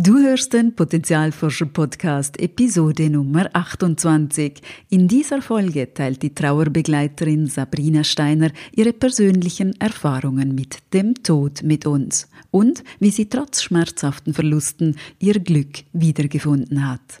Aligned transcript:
Du 0.00 0.16
hörst 0.16 0.52
den 0.52 0.76
Potenzialforscher 0.76 1.66
Podcast 1.66 2.38
Episode 2.38 3.10
Nummer 3.10 3.50
28. 3.52 4.62
In 4.90 5.08
dieser 5.08 5.42
Folge 5.42 5.92
teilt 5.92 6.22
die 6.22 6.32
Trauerbegleiterin 6.32 7.48
Sabrina 7.48 8.04
Steiner 8.04 8.52
ihre 8.70 8.92
persönlichen 8.92 9.74
Erfahrungen 9.80 10.54
mit 10.54 10.78
dem 10.92 11.20
Tod 11.24 11.64
mit 11.64 11.84
uns 11.84 12.28
und 12.52 12.84
wie 13.00 13.10
sie 13.10 13.28
trotz 13.28 13.60
schmerzhaften 13.60 14.34
Verlusten 14.34 14.94
ihr 15.18 15.40
Glück 15.40 15.82
wiedergefunden 15.92 16.88
hat. 16.88 17.20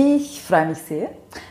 Ich 0.00 0.40
freue 0.42 0.66
mich 0.66 0.78
sehr, 0.78 1.08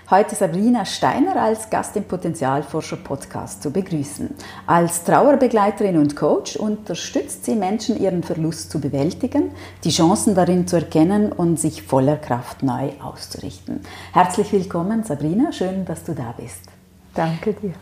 heute 0.10 0.34
Sabrina 0.34 0.86
Steiner 0.86 1.36
als 1.36 1.70
Gast 1.70 1.98
im 1.98 2.06
Potenzialforscher 2.06 2.96
Podcast 2.96 3.62
zu 3.62 3.72
begrüßen. 3.72 4.34
Als 4.66 5.04
Trauerbegleiterin 5.04 5.98
und 5.98 6.16
Coach 6.16 6.56
unterstützt 6.56 7.44
sie 7.44 7.56
Menschen, 7.56 8.02
ihren 8.02 8.24
Verlust 8.24 8.72
zu 8.72 8.80
bewältigen, 8.80 9.52
die 9.84 9.90
Chancen 9.90 10.34
darin 10.34 10.66
zu 10.66 10.78
erkennen 10.78 11.34
und 11.34 11.60
sich 11.60 11.84
voller 11.84 12.16
Kraft 12.16 12.64
neu 12.64 12.92
auszurichten. 13.04 13.82
Herzlich 14.14 14.54
willkommen, 14.54 15.04
Sabrina. 15.04 15.52
Schön, 15.52 15.84
dass 15.84 16.06
du 16.06 16.14
da 16.14 16.34
bist. 16.38 16.62
Danke 17.14 17.52
dir. 17.52 17.74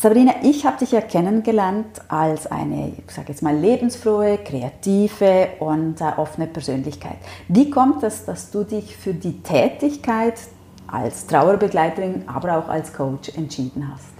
Sabrina, 0.00 0.32
ich 0.44 0.64
habe 0.64 0.78
dich 0.78 0.92
ja 0.92 1.00
kennengelernt 1.00 2.02
als 2.06 2.46
eine, 2.46 2.92
ich 3.04 3.12
sage 3.12 3.30
jetzt 3.30 3.42
mal, 3.42 3.56
lebensfrohe, 3.56 4.38
kreative 4.38 5.48
und 5.58 6.00
äh, 6.00 6.12
offene 6.16 6.46
Persönlichkeit. 6.46 7.16
Wie 7.48 7.68
kommt 7.68 8.04
es, 8.04 8.24
dass 8.24 8.52
du 8.52 8.62
dich 8.62 8.96
für 8.96 9.12
die 9.12 9.42
Tätigkeit 9.42 10.34
als 10.86 11.26
Trauerbegleiterin, 11.26 12.22
aber 12.28 12.58
auch 12.58 12.68
als 12.68 12.92
Coach 12.92 13.30
entschieden 13.36 13.90
hast? 13.92 14.10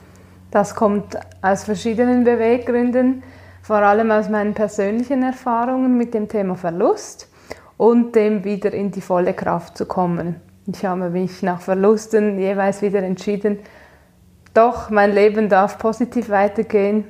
Das 0.50 0.74
kommt 0.74 1.16
aus 1.42 1.62
verschiedenen 1.62 2.24
Beweggründen, 2.24 3.22
vor 3.62 3.76
allem 3.76 4.10
aus 4.10 4.28
meinen 4.28 4.54
persönlichen 4.54 5.22
Erfahrungen 5.22 5.96
mit 5.96 6.12
dem 6.12 6.26
Thema 6.26 6.56
Verlust 6.56 7.28
und 7.76 8.16
dem 8.16 8.42
wieder 8.42 8.72
in 8.72 8.90
die 8.90 9.00
volle 9.00 9.32
Kraft 9.32 9.78
zu 9.78 9.86
kommen. 9.86 10.40
Ich 10.66 10.84
habe 10.84 11.08
mich 11.08 11.40
nach 11.44 11.60
Verlusten 11.60 12.36
jeweils 12.40 12.82
wieder 12.82 13.04
entschieden, 13.04 13.60
doch, 14.54 14.90
mein 14.90 15.12
Leben 15.12 15.48
darf 15.48 15.78
positiv 15.78 16.30
weitergehen 16.30 17.04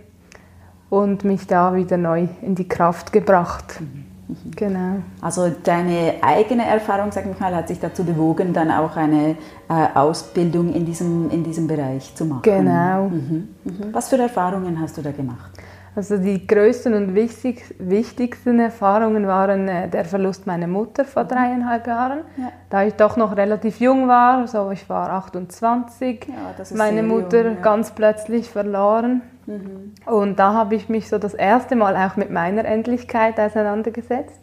und 0.90 1.24
mich 1.24 1.46
da 1.46 1.74
wieder 1.74 1.96
neu 1.96 2.28
in 2.42 2.54
die 2.54 2.68
Kraft 2.68 3.12
gebracht. 3.12 3.80
Mhm. 3.80 4.08
Genau. 4.56 4.96
Also 5.22 5.50
deine 5.64 6.14
eigene 6.20 6.66
Erfahrung, 6.66 7.10
sag 7.12 7.24
ich 7.26 7.40
mal, 7.40 7.54
hat 7.54 7.68
sich 7.68 7.80
dazu 7.80 8.04
bewogen, 8.04 8.52
dann 8.52 8.70
auch 8.70 8.94
eine 8.96 9.36
äh, 9.68 9.86
Ausbildung 9.94 10.74
in 10.74 10.84
diesem, 10.84 11.30
in 11.30 11.42
diesem 11.42 11.66
Bereich 11.66 12.14
zu 12.14 12.26
machen. 12.26 12.42
Genau. 12.42 13.08
Mhm. 13.08 13.48
Mhm. 13.64 13.92
Was 13.92 14.10
für 14.10 14.18
Erfahrungen 14.18 14.78
hast 14.80 14.98
du 14.98 15.02
da 15.02 15.12
gemacht? 15.12 15.50
Also 15.98 16.16
die 16.16 16.46
größten 16.46 16.94
und 16.94 17.16
wichtig, 17.16 17.74
wichtigsten 17.80 18.60
Erfahrungen 18.60 19.26
waren 19.26 19.66
äh, 19.66 19.88
der 19.88 20.04
Verlust 20.04 20.46
meiner 20.46 20.68
Mutter 20.68 21.04
vor 21.04 21.24
mhm. 21.24 21.28
dreieinhalb 21.28 21.88
Jahren, 21.88 22.20
ja. 22.36 22.52
da 22.70 22.84
ich 22.84 22.94
doch 22.94 23.16
noch 23.16 23.36
relativ 23.36 23.80
jung 23.80 24.06
war, 24.06 24.46
so 24.46 24.70
ich 24.70 24.88
war 24.88 25.10
28, 25.10 26.28
ja, 26.28 26.76
meine 26.76 27.02
Mutter 27.02 27.42
jung, 27.46 27.56
ja. 27.56 27.62
ganz 27.62 27.90
plötzlich 27.90 28.48
verloren. 28.48 29.22
Mhm. 29.46 29.94
Und 30.06 30.38
da 30.38 30.52
habe 30.52 30.76
ich 30.76 30.88
mich 30.88 31.08
so 31.08 31.18
das 31.18 31.34
erste 31.34 31.74
Mal 31.74 31.96
auch 31.96 32.14
mit 32.14 32.30
meiner 32.30 32.64
Endlichkeit 32.64 33.40
auseinandergesetzt. 33.40 34.38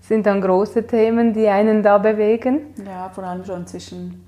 Das 0.00 0.08
sind 0.08 0.26
dann 0.26 0.40
große 0.40 0.88
Themen, 0.88 1.32
die 1.32 1.46
einen 1.46 1.84
da 1.84 1.98
bewegen. 1.98 2.74
Ja, 2.84 3.10
vor 3.10 3.22
allem 3.22 3.44
schon 3.44 3.64
zwischen 3.68 4.26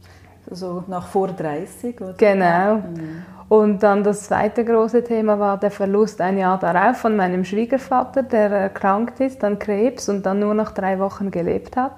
so 0.48 0.84
nach 0.86 1.08
vor 1.08 1.26
30. 1.26 2.00
Oder? 2.00 2.12
Genau. 2.12 2.76
Mhm. 2.76 3.24
Und 3.48 3.82
dann 3.82 4.04
das 4.04 4.24
zweite 4.24 4.64
große 4.64 5.04
Thema 5.04 5.38
war 5.38 5.58
der 5.58 5.70
Verlust 5.70 6.20
ein 6.20 6.36
Jahr 6.36 6.58
darauf 6.58 6.98
von 6.98 7.16
meinem 7.16 7.44
Schwiegervater, 7.44 8.22
der 8.22 8.50
erkrankt 8.50 9.20
ist 9.20 9.42
an 9.42 9.58
Krebs 9.58 10.08
und 10.08 10.26
dann 10.26 10.40
nur 10.40 10.54
noch 10.54 10.72
drei 10.72 10.98
Wochen 10.98 11.30
gelebt 11.30 11.76
hat. 11.76 11.92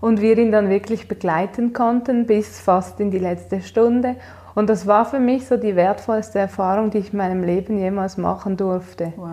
Und 0.00 0.20
wir 0.20 0.36
ihn 0.36 0.52
dann 0.52 0.68
wirklich 0.68 1.08
begleiten 1.08 1.72
konnten 1.72 2.26
bis 2.26 2.60
fast 2.60 3.00
in 3.00 3.10
die 3.10 3.18
letzte 3.18 3.62
Stunde. 3.62 4.16
Und 4.54 4.68
das 4.68 4.86
war 4.86 5.04
für 5.04 5.20
mich 5.20 5.46
so 5.46 5.56
die 5.56 5.76
wertvollste 5.76 6.38
Erfahrung, 6.38 6.90
die 6.90 6.98
ich 6.98 7.12
in 7.12 7.18
meinem 7.18 7.44
Leben 7.44 7.78
jemals 7.78 8.18
machen 8.18 8.56
durfte. 8.56 9.12
Wow. 9.16 9.28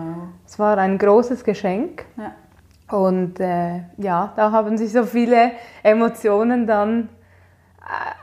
Es 0.46 0.58
war 0.58 0.78
ein 0.78 0.96
großes 0.96 1.44
Geschenk. 1.44 2.04
Ja. 2.16 2.96
Und 2.96 3.40
äh, 3.40 3.82
ja, 3.98 4.32
da 4.36 4.52
haben 4.52 4.78
sich 4.78 4.92
so 4.92 5.02
viele 5.02 5.52
Emotionen 5.82 6.66
dann 6.66 7.10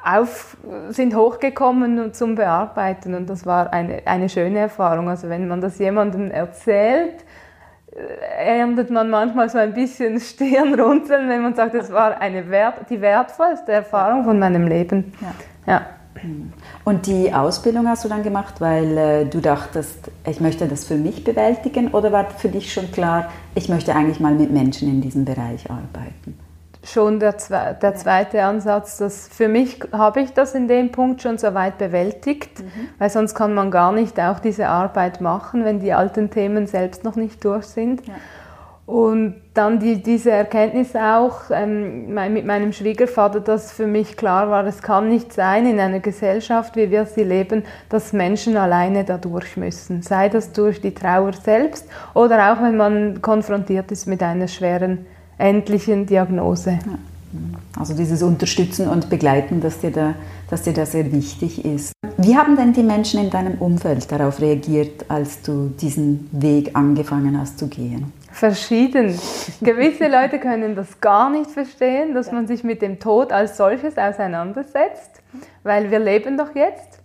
auf, 0.03 0.57
sind 0.89 1.15
hochgekommen 1.15 2.13
zum 2.13 2.35
Bearbeiten 2.35 3.15
und 3.15 3.29
das 3.29 3.45
war 3.45 3.73
eine, 3.73 4.01
eine 4.05 4.29
schöne 4.29 4.59
Erfahrung. 4.59 5.09
Also 5.09 5.29
wenn 5.29 5.47
man 5.47 5.61
das 5.61 5.79
jemandem 5.79 6.29
erzählt, 6.29 7.23
äh, 7.91 8.59
erntet 8.59 8.91
man 8.91 9.09
manchmal 9.09 9.49
so 9.49 9.57
ein 9.57 9.73
bisschen 9.73 10.19
Stirnrunzeln, 10.19 11.29
wenn 11.29 11.41
man 11.41 11.55
sagt, 11.55 11.73
das 11.73 11.91
war 11.91 12.19
eine 12.19 12.49
Wert, 12.49 12.89
die 12.89 13.01
wertvollste 13.01 13.71
Erfahrung 13.71 14.23
von 14.23 14.37
meinem 14.37 14.67
Leben. 14.67 15.13
Ja. 15.21 15.73
ja. 15.73 15.85
Und 16.85 17.07
die 17.07 17.33
Ausbildung 17.33 17.87
hast 17.87 18.05
du 18.05 18.09
dann 18.09 18.23
gemacht, 18.23 18.61
weil 18.61 18.97
äh, 18.97 19.25
du 19.25 19.41
dachtest, 19.41 20.11
ich 20.25 20.39
möchte 20.39 20.67
das 20.67 20.85
für 20.85 20.95
mich 20.95 21.23
bewältigen 21.23 21.89
oder 21.89 22.11
war 22.11 22.29
für 22.29 22.49
dich 22.49 22.71
schon 22.71 22.91
klar, 22.91 23.31
ich 23.53 23.69
möchte 23.69 23.93
eigentlich 23.93 24.19
mal 24.19 24.33
mit 24.33 24.51
Menschen 24.51 24.87
in 24.87 25.01
diesem 25.01 25.25
Bereich 25.25 25.69
arbeiten? 25.69 26.37
Schon 26.85 27.19
der, 27.19 27.35
der 27.81 27.95
zweite 27.95 28.43
Ansatz, 28.43 28.97
dass 28.97 29.27
für 29.27 29.47
mich 29.47 29.79
habe 29.91 30.21
ich 30.21 30.33
das 30.33 30.55
in 30.55 30.67
dem 30.67 30.91
Punkt 30.91 31.21
schon 31.21 31.37
so 31.37 31.53
weit 31.53 31.77
bewältigt, 31.77 32.59
mhm. 32.59 32.89
weil 32.99 33.09
sonst 33.09 33.35
kann 33.35 33.53
man 33.53 33.71
gar 33.71 33.91
nicht 33.91 34.19
auch 34.19 34.39
diese 34.39 34.67
Arbeit 34.67 35.21
machen, 35.21 35.65
wenn 35.65 35.79
die 35.79 35.93
alten 35.93 36.29
Themen 36.29 36.67
selbst 36.67 37.03
noch 37.03 37.15
nicht 37.15 37.43
durch 37.43 37.65
sind. 37.65 38.05
Ja. 38.07 38.13
Und 38.85 39.41
dann 39.55 39.79
die, 39.79 40.03
diese 40.03 40.29
Erkenntnis 40.29 40.95
auch 40.95 41.49
ähm, 41.49 42.13
mit 42.13 42.45
meinem 42.45 42.71
Schwiegervater, 42.71 43.39
dass 43.39 43.71
für 43.71 43.87
mich 43.87 44.15
klar 44.15 44.51
war, 44.51 44.63
es 44.67 44.83
kann 44.83 45.09
nicht 45.09 45.33
sein 45.33 45.65
in 45.65 45.79
einer 45.79 46.01
Gesellschaft, 46.01 46.75
wie 46.75 46.91
wir 46.91 47.05
sie 47.05 47.23
leben, 47.23 47.63
dass 47.89 48.13
Menschen 48.13 48.57
alleine 48.57 49.03
dadurch 49.03 49.57
müssen. 49.57 50.03
Sei 50.03 50.29
das 50.29 50.51
durch 50.51 50.81
die 50.81 50.93
Trauer 50.93 51.33
selbst 51.33 51.89
oder 52.13 52.53
auch 52.53 52.61
wenn 52.61 52.77
man 52.77 53.23
konfrontiert 53.23 53.91
ist 53.91 54.05
mit 54.05 54.21
einer 54.21 54.47
schweren 54.47 55.07
endlichen 55.37 56.05
Diagnose. 56.05 56.71
Ja. 56.71 56.97
Also 57.77 57.93
dieses 57.93 58.23
Unterstützen 58.23 58.87
und 58.87 59.09
Begleiten, 59.09 59.59
dass 59.59 59.79
dir, 59.79 59.91
da, 59.91 60.15
dass 60.49 60.61
dir 60.63 60.73
da 60.73 60.85
sehr 60.85 61.11
wichtig 61.11 61.65
ist. 61.65 61.91
Wie 62.17 62.37
haben 62.37 62.55
denn 62.55 62.71
die 62.71 62.83
Menschen 62.83 63.19
in 63.19 63.29
deinem 63.29 63.55
Umfeld 63.55 64.09
darauf 64.11 64.39
reagiert, 64.39 65.05
als 65.09 65.41
du 65.41 65.73
diesen 65.79 66.29
Weg 66.31 66.71
angefangen 66.75 67.37
hast 67.39 67.59
zu 67.59 67.67
gehen? 67.67 68.13
Verschieden. 68.31 69.19
Gewisse 69.61 70.07
Leute 70.07 70.39
können 70.39 70.75
das 70.75 71.01
gar 71.01 71.29
nicht 71.29 71.51
verstehen, 71.51 72.13
dass 72.13 72.31
man 72.31 72.47
sich 72.47 72.63
mit 72.63 72.81
dem 72.81 72.99
Tod 72.99 73.31
als 73.31 73.57
solches 73.57 73.97
auseinandersetzt, 73.97 75.21
weil 75.63 75.91
wir 75.91 75.99
leben 75.99 76.37
doch 76.37 76.55
jetzt. 76.55 76.99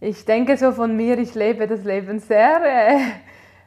Ich 0.00 0.24
denke 0.24 0.56
so 0.56 0.72
von 0.72 0.96
mir, 0.96 1.18
ich 1.18 1.34
lebe 1.34 1.66
das 1.66 1.84
Leben 1.84 2.20
sehr 2.20 2.60
äh, 2.64 2.98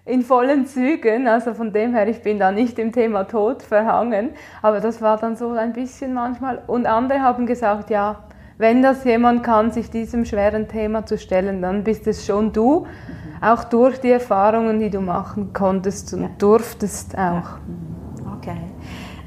in 0.06 0.22
vollen 0.24 0.66
Zügen. 0.66 1.28
Also 1.28 1.54
von 1.54 1.72
dem 1.74 1.94
her, 1.94 2.08
ich 2.08 2.22
bin 2.22 2.40
da 2.40 2.52
nicht 2.52 2.80
im 2.80 2.92
Thema 2.92 3.24
Tod 3.24 3.62
verhangen. 3.62 4.32
Aber 4.62 4.80
das 4.80 5.02
war 5.02 5.18
dann 5.18 5.36
so 5.36 5.52
ein 5.52 5.74
bisschen 5.74 6.14
manchmal. 6.14 6.62
Und 6.68 6.86
andere 6.86 7.22
haben 7.22 7.46
gesagt, 7.46 7.90
ja, 7.90 8.24
wenn 8.58 8.82
das 8.82 9.04
jemand 9.04 9.44
kann, 9.44 9.72
sich 9.72 9.90
diesem 9.90 10.26
schweren 10.26 10.68
Thema 10.68 11.06
zu 11.06 11.18
stellen, 11.18 11.62
dann 11.62 11.84
bist 11.84 12.08
es 12.08 12.26
schon 12.26 12.52
du. 12.52 12.82
Mhm. 12.82 13.44
Auch 13.44 13.64
durch 13.64 14.00
die 14.00 14.12
Erfahrungen, 14.12 14.80
die 14.80 14.90
du 14.90 15.02
machen 15.02 15.52
konntest 15.54 16.14
und 16.14 16.22
ja. 16.22 16.30
durftest 16.38 17.16
auch. 17.16 17.18
Ja. 17.18 17.60
Mhm. 17.68 18.38
Okay. 18.38 18.58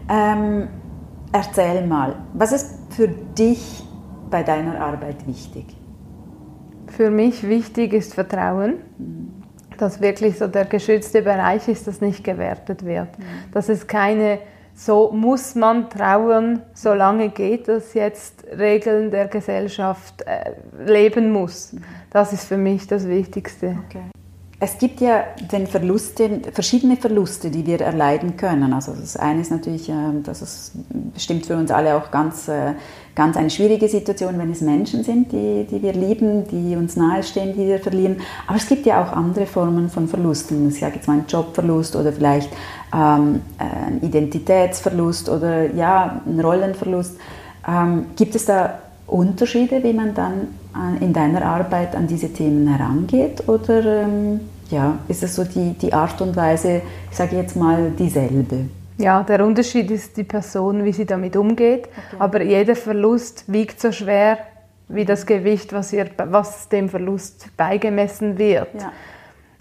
Ähm, 0.08 0.68
erzähl 1.32 1.86
mal, 1.86 2.16
was 2.32 2.52
ist 2.52 2.92
für 2.94 3.08
dich 3.08 3.84
bei 4.30 4.42
deiner 4.42 4.80
Arbeit 4.80 5.26
wichtig? 5.26 5.76
Für 6.88 7.10
mich 7.10 7.48
wichtig 7.48 7.92
ist 7.92 8.14
Vertrauen. 8.14 8.74
Mhm 8.98 9.33
dass 9.84 10.00
wirklich 10.00 10.38
so 10.38 10.46
der 10.46 10.64
geschützte 10.64 11.20
Bereich 11.20 11.68
ist, 11.68 11.86
das 11.86 12.00
nicht 12.00 12.24
gewertet 12.24 12.86
wird. 12.86 13.18
Mhm. 13.18 13.24
Dass 13.52 13.68
es 13.68 13.86
keine, 13.86 14.38
so 14.74 15.12
muss 15.12 15.54
man 15.54 15.90
trauern, 15.90 16.62
solange 16.72 17.28
geht 17.28 17.68
das 17.68 17.92
jetzt 17.92 18.44
Regeln 18.56 19.10
der 19.10 19.28
Gesellschaft 19.28 20.22
äh, 20.22 20.52
leben 20.90 21.32
muss. 21.32 21.74
Mhm. 21.74 21.84
Das 22.10 22.32
ist 22.32 22.46
für 22.46 22.56
mich 22.56 22.86
das 22.86 23.06
Wichtigste. 23.06 23.76
Okay. 23.86 24.04
Es 24.64 24.78
gibt 24.78 25.02
ja 25.02 25.24
den 25.52 25.66
Verluste, 25.66 26.40
verschiedene 26.54 26.96
Verluste, 26.96 27.50
die 27.50 27.66
wir 27.66 27.82
erleiden 27.82 28.38
können. 28.38 28.72
Also 28.72 28.94
das 28.98 29.14
eine 29.14 29.42
ist 29.42 29.50
natürlich, 29.50 29.90
äh, 29.90 29.92
das 30.22 30.40
ist 30.40 30.72
bestimmt 31.12 31.44
für 31.44 31.54
uns 31.54 31.70
alle 31.70 31.94
auch 31.94 32.10
ganz, 32.10 32.48
äh, 32.48 32.72
ganz 33.14 33.36
eine 33.36 33.50
schwierige 33.50 33.88
Situation, 33.88 34.38
wenn 34.38 34.50
es 34.50 34.62
Menschen 34.62 35.04
sind, 35.04 35.32
die, 35.32 35.66
die 35.70 35.82
wir 35.82 35.92
lieben, 35.92 36.48
die 36.48 36.76
uns 36.76 36.96
nahestehen, 36.96 37.52
die 37.52 37.66
wir 37.66 37.78
verlieren. 37.78 38.22
Aber 38.46 38.56
es 38.56 38.66
gibt 38.66 38.86
ja 38.86 39.04
auch 39.04 39.12
andere 39.12 39.44
Formen 39.44 39.90
von 39.90 40.08
Verlusten. 40.08 40.70
Ich 40.70 40.80
sage 40.80 40.94
jetzt 40.94 41.08
mal 41.08 41.18
einen 41.18 41.26
Jobverlust 41.28 41.94
oder 41.94 42.10
vielleicht 42.10 42.50
ähm, 42.94 43.42
einen 43.58 44.00
Identitätsverlust 44.00 45.28
oder 45.28 45.74
ja, 45.74 46.22
einen 46.24 46.40
Rollenverlust. 46.40 47.18
Ähm, 47.68 48.06
gibt 48.16 48.34
es 48.34 48.46
da 48.46 48.78
Unterschiede, 49.06 49.82
wie 49.82 49.92
man 49.92 50.14
dann 50.14 50.48
in 51.00 51.12
deiner 51.12 51.44
Arbeit 51.44 51.94
an 51.94 52.06
diese 52.06 52.32
Themen 52.32 52.66
herangeht? 52.66 53.46
Oder 53.46 53.84
ähm, 53.84 54.40
ja, 54.70 54.98
ist 55.08 55.22
es 55.22 55.34
so 55.34 55.44
die, 55.44 55.74
die 55.74 55.92
Art 55.92 56.20
und 56.20 56.36
Weise, 56.36 56.82
ich 57.10 57.16
sage 57.16 57.36
jetzt 57.36 57.56
mal, 57.56 57.90
dieselbe? 57.98 58.68
Ja, 58.96 59.22
der 59.22 59.44
Unterschied 59.44 59.90
ist 59.90 60.16
die 60.16 60.24
Person, 60.24 60.84
wie 60.84 60.92
sie 60.92 61.04
damit 61.04 61.36
umgeht. 61.36 61.86
Okay. 61.86 62.16
Aber 62.18 62.42
jeder 62.42 62.76
Verlust 62.76 63.44
wiegt 63.46 63.80
so 63.80 63.90
schwer 63.90 64.38
wie 64.88 65.04
das 65.04 65.26
Gewicht, 65.26 65.72
was, 65.72 65.92
ihr, 65.92 66.08
was 66.16 66.68
dem 66.68 66.88
Verlust 66.88 67.48
beigemessen 67.56 68.38
wird. 68.38 68.74
Ja. 68.80 68.92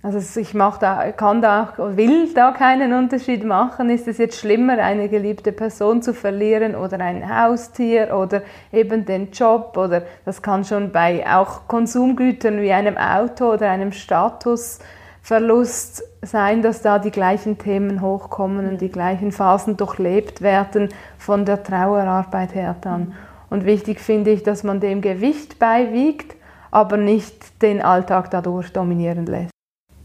Also 0.05 0.37
ich 0.37 0.53
mach 0.53 0.79
da, 0.79 1.13
kann 1.13 1.41
da 1.41 1.75
auch, 1.77 1.95
will 1.95 2.33
da 2.33 2.51
keinen 2.51 2.91
Unterschied 2.91 3.45
machen. 3.45 3.89
Ist 3.89 4.05
es 4.05 4.17
jetzt 4.17 4.37
schlimmer, 4.37 4.77
eine 4.77 5.07
geliebte 5.07 5.53
Person 5.53 6.01
zu 6.01 6.13
verlieren 6.13 6.75
oder 6.75 6.99
ein 6.99 7.25
Haustier 7.25 8.13
oder 8.13 8.41
eben 8.73 9.05
den 9.05 9.31
Job 9.31 9.77
oder 9.77 10.01
das 10.25 10.41
kann 10.41 10.65
schon 10.65 10.91
bei 10.91 11.25
auch 11.25 11.69
Konsumgütern 11.69 12.61
wie 12.61 12.73
einem 12.73 12.97
Auto 12.97 13.53
oder 13.53 13.69
einem 13.69 13.93
Statusverlust 13.93 16.03
sein, 16.21 16.61
dass 16.61 16.81
da 16.81 16.99
die 16.99 17.11
gleichen 17.11 17.57
Themen 17.57 18.01
hochkommen 18.01 18.67
und 18.67 18.81
die 18.81 18.91
gleichen 18.91 19.31
Phasen 19.31 19.77
durchlebt 19.77 20.41
werden 20.41 20.89
von 21.17 21.45
der 21.45 21.63
Trauerarbeit 21.63 22.55
her 22.55 22.75
dann. 22.81 23.13
Und 23.49 23.63
wichtig 23.63 24.01
finde 24.01 24.31
ich, 24.31 24.43
dass 24.43 24.63
man 24.63 24.81
dem 24.81 24.99
Gewicht 24.99 25.59
beiwiegt, 25.59 26.35
aber 26.71 26.97
nicht 26.97 27.61
den 27.61 27.81
Alltag 27.81 28.31
dadurch 28.31 28.73
dominieren 28.73 29.27
lässt. 29.27 29.52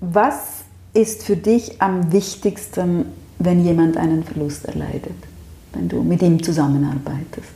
Was 0.01 0.65
ist 0.95 1.25
für 1.25 1.37
dich 1.37 1.83
am 1.83 2.13
wichtigsten, 2.13 3.07
wenn 3.39 3.65
jemand 3.65 3.97
einen 3.97 4.23
Verlust 4.23 4.65
erleidet, 4.65 5.17
wenn 5.73 5.89
du 5.89 6.03
mit 6.03 6.23
ihm 6.23 6.43
zusammenarbeitest? 6.43 7.49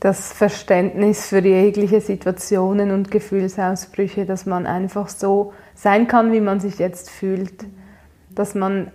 Das 0.00 0.32
Verständnis 0.32 1.26
für 1.26 1.40
jegliche 1.40 2.00
Situationen 2.00 2.90
und 2.90 3.10
Gefühlsausbrüche, 3.10 4.26
dass 4.26 4.46
man 4.46 4.66
einfach 4.66 5.08
so 5.08 5.52
sein 5.74 6.06
kann, 6.06 6.32
wie 6.32 6.40
man 6.40 6.60
sich 6.60 6.78
jetzt 6.78 7.10
fühlt. 7.10 7.64
Dass 8.34 8.54
man 8.54 8.92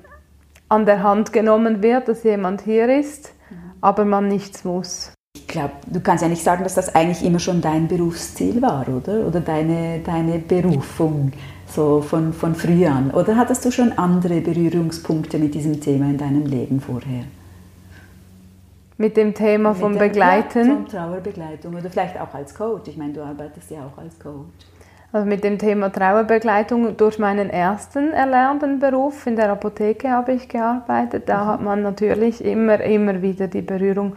an 0.69 0.86
der 0.86 1.04
Hand 1.04 1.34
genommen 1.34 1.81
wird, 1.81 2.07
dass 2.07 2.24
jemand 2.24 2.62
hier 2.62 2.88
ist, 2.98 3.34
aber 3.81 4.06
man 4.06 4.28
nichts 4.28 4.63
muss. 4.63 5.13
Ich 5.36 5.48
glaube, 5.48 5.74
du 5.88 6.00
kannst 6.00 6.24
ja 6.24 6.30
nicht 6.30 6.44
sagen, 6.44 6.63
dass 6.63 6.75
das 6.75 6.96
eigentlich 6.96 7.24
immer 7.25 7.39
schon 7.39 7.62
dein 7.62 7.88
Berufsziel 7.88 8.62
war, 8.62 8.88
oder? 8.88 9.28
Oder 9.28 9.42
deine, 9.42 10.00
deine 10.00 10.39
Berufung 10.39 11.31
so 11.74 12.02
von, 12.02 12.34
von 12.34 12.56
früh 12.56 12.86
an? 12.86 13.12
Oder 13.12 13.36
hattest 13.38 13.66
du 13.66 13.72
schon 13.72 13.92
andere 13.94 14.42
Berührungspunkte 14.42 15.40
mit 15.40 15.54
diesem 15.54 15.80
Thema 15.81 16.06
in 16.06 16.18
deinem 16.18 16.46
Leben 16.46 16.80
vorher? 16.80 17.24
Mit 18.98 19.18
dem 19.18 19.34
Thema 19.34 19.70
mit 19.70 19.80
vom 19.80 19.98
Begleiten? 19.98 20.68
Ja, 20.68 20.75
von 20.75 20.88
Trauerbegleitung 20.88 21.75
oder 21.75 21.90
vielleicht 21.90 22.20
auch 22.20 22.34
als 22.34 22.54
Coach. 22.54 22.88
Ich 22.88 22.98
meine, 22.98 23.14
du 23.14 23.24
arbeitest 23.24 23.72
ja 23.72 23.80
auch 23.80 23.98
als 24.02 24.20
Coach. 24.20 24.66
Also 25.12 25.28
mit 25.28 25.44
dem 25.44 25.60
Thema 25.60 25.92
Trauerbegleitung 25.92 26.98
durch 26.98 27.20
meinen 27.20 27.50
ersten 27.50 28.14
erlernten 28.14 28.80
Beruf 28.80 29.28
in 29.28 29.36
der 29.36 29.52
Apotheke 29.52 30.10
habe 30.10 30.34
ich 30.34 30.48
gearbeitet. 30.48 31.28
Da 31.28 31.44
mhm. 31.44 31.48
hat 31.48 31.62
man 31.62 31.81
natürlich 31.81 32.44
immer, 32.44 32.80
immer 32.81 33.22
wieder 33.22 33.48
die 33.48 33.62
Berührung 33.62 34.16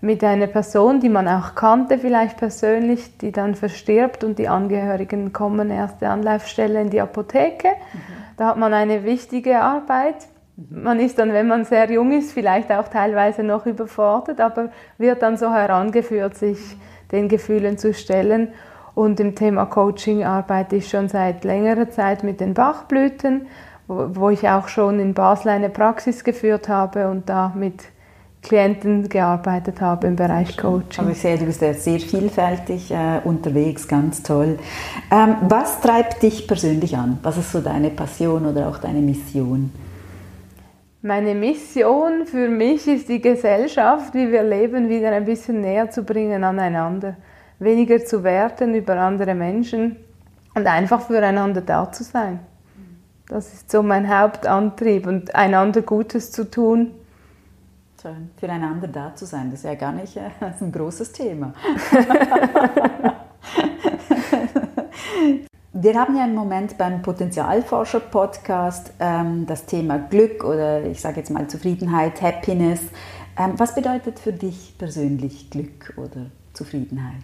mit 0.00 0.22
einer 0.22 0.46
Person, 0.46 1.00
die 1.00 1.08
man 1.08 1.26
auch 1.26 1.54
kannte, 1.54 1.98
vielleicht 1.98 2.36
persönlich, 2.36 3.18
die 3.18 3.32
dann 3.32 3.54
verstirbt 3.54 4.22
und 4.22 4.38
die 4.38 4.48
Angehörigen 4.48 5.32
kommen, 5.32 5.70
erste 5.70 6.08
Anlaufstelle 6.08 6.80
in 6.80 6.90
die 6.90 7.00
Apotheke. 7.00 7.68
Mhm. 7.68 7.98
Da 8.36 8.46
hat 8.48 8.56
man 8.56 8.72
eine 8.74 9.02
wichtige 9.02 9.60
Arbeit. 9.60 10.28
Mhm. 10.56 10.82
Man 10.82 11.00
ist 11.00 11.18
dann, 11.18 11.32
wenn 11.32 11.48
man 11.48 11.64
sehr 11.64 11.90
jung 11.90 12.12
ist, 12.12 12.32
vielleicht 12.32 12.70
auch 12.70 12.88
teilweise 12.88 13.42
noch 13.42 13.66
überfordert, 13.66 14.40
aber 14.40 14.70
wird 14.98 15.22
dann 15.22 15.36
so 15.36 15.52
herangeführt, 15.52 16.36
sich 16.36 16.76
den 17.10 17.28
Gefühlen 17.28 17.76
zu 17.76 17.92
stellen. 17.92 18.52
Und 18.94 19.18
im 19.20 19.34
Thema 19.34 19.66
Coaching 19.66 20.24
arbeite 20.24 20.76
ich 20.76 20.88
schon 20.88 21.08
seit 21.08 21.44
längerer 21.44 21.88
Zeit 21.90 22.22
mit 22.22 22.40
den 22.40 22.54
Bachblüten, 22.54 23.46
wo 23.86 24.30
ich 24.30 24.48
auch 24.48 24.68
schon 24.68 25.00
in 25.00 25.14
Basel 25.14 25.50
eine 25.50 25.70
Praxis 25.70 26.22
geführt 26.22 26.68
habe 26.68 27.08
und 27.08 27.28
da 27.28 27.52
mit 27.54 27.84
Klienten 28.42 29.08
gearbeitet 29.08 29.80
habe 29.80 30.06
im 30.06 30.16
Bereich 30.16 30.56
Coaching. 30.56 31.04
Aber 31.04 31.10
ich 31.10 31.20
sehe, 31.20 31.36
du 31.36 31.46
bist 31.46 31.60
ja 31.60 31.74
sehr 31.74 31.98
vielfältig 31.98 32.90
äh, 32.90 33.20
unterwegs, 33.24 33.88
ganz 33.88 34.22
toll. 34.22 34.58
Ähm, 35.10 35.36
was 35.48 35.80
treibt 35.80 36.22
dich 36.22 36.46
persönlich 36.46 36.96
an? 36.96 37.18
Was 37.22 37.36
ist 37.36 37.52
so 37.52 37.60
deine 37.60 37.90
Passion 37.90 38.46
oder 38.46 38.68
auch 38.68 38.78
deine 38.78 39.00
Mission? 39.00 39.72
Meine 41.02 41.34
Mission 41.34 42.26
für 42.26 42.48
mich 42.48 42.86
ist 42.86 43.08
die 43.08 43.20
Gesellschaft, 43.20 44.14
wie 44.14 44.30
wir 44.30 44.42
leben, 44.42 44.88
wieder 44.88 45.10
ein 45.12 45.24
bisschen 45.24 45.60
näher 45.60 45.90
zu 45.90 46.02
bringen 46.02 46.42
aneinander. 46.44 47.16
Weniger 47.58 48.04
zu 48.04 48.22
werten 48.22 48.74
über 48.74 48.96
andere 48.96 49.34
Menschen 49.34 49.96
und 50.54 50.66
einfach 50.66 51.02
füreinander 51.02 51.60
da 51.60 51.90
zu 51.90 52.04
sein. 52.04 52.38
Das 53.28 53.52
ist 53.52 53.70
so 53.70 53.82
mein 53.82 54.08
Hauptantrieb 54.08 55.06
und 55.06 55.34
einander 55.34 55.82
Gutes 55.82 56.30
zu 56.30 56.50
tun 56.50 56.92
füreinander 58.36 58.88
da 58.88 59.14
zu 59.14 59.24
sein, 59.26 59.50
das 59.50 59.60
ist 59.60 59.66
ja 59.66 59.74
gar 59.74 59.92
nicht 59.92 60.16
äh, 60.16 60.30
ein 60.60 60.72
großes 60.72 61.12
Thema. 61.12 61.52
Wir 65.80 65.94
haben 65.94 66.16
ja 66.16 66.24
im 66.24 66.34
Moment 66.34 66.76
beim 66.76 67.02
Potenzialforscher-Podcast 67.02 68.94
ähm, 68.98 69.46
das 69.46 69.64
Thema 69.64 69.98
Glück 69.98 70.42
oder 70.42 70.84
ich 70.84 71.00
sage 71.00 71.18
jetzt 71.18 71.30
mal 71.30 71.46
Zufriedenheit, 71.46 72.20
Happiness. 72.20 72.80
Ähm, 73.38 73.52
was 73.58 73.76
bedeutet 73.76 74.18
für 74.18 74.32
dich 74.32 74.76
persönlich 74.76 75.50
Glück 75.50 75.94
oder 75.96 76.32
Zufriedenheit? 76.52 77.22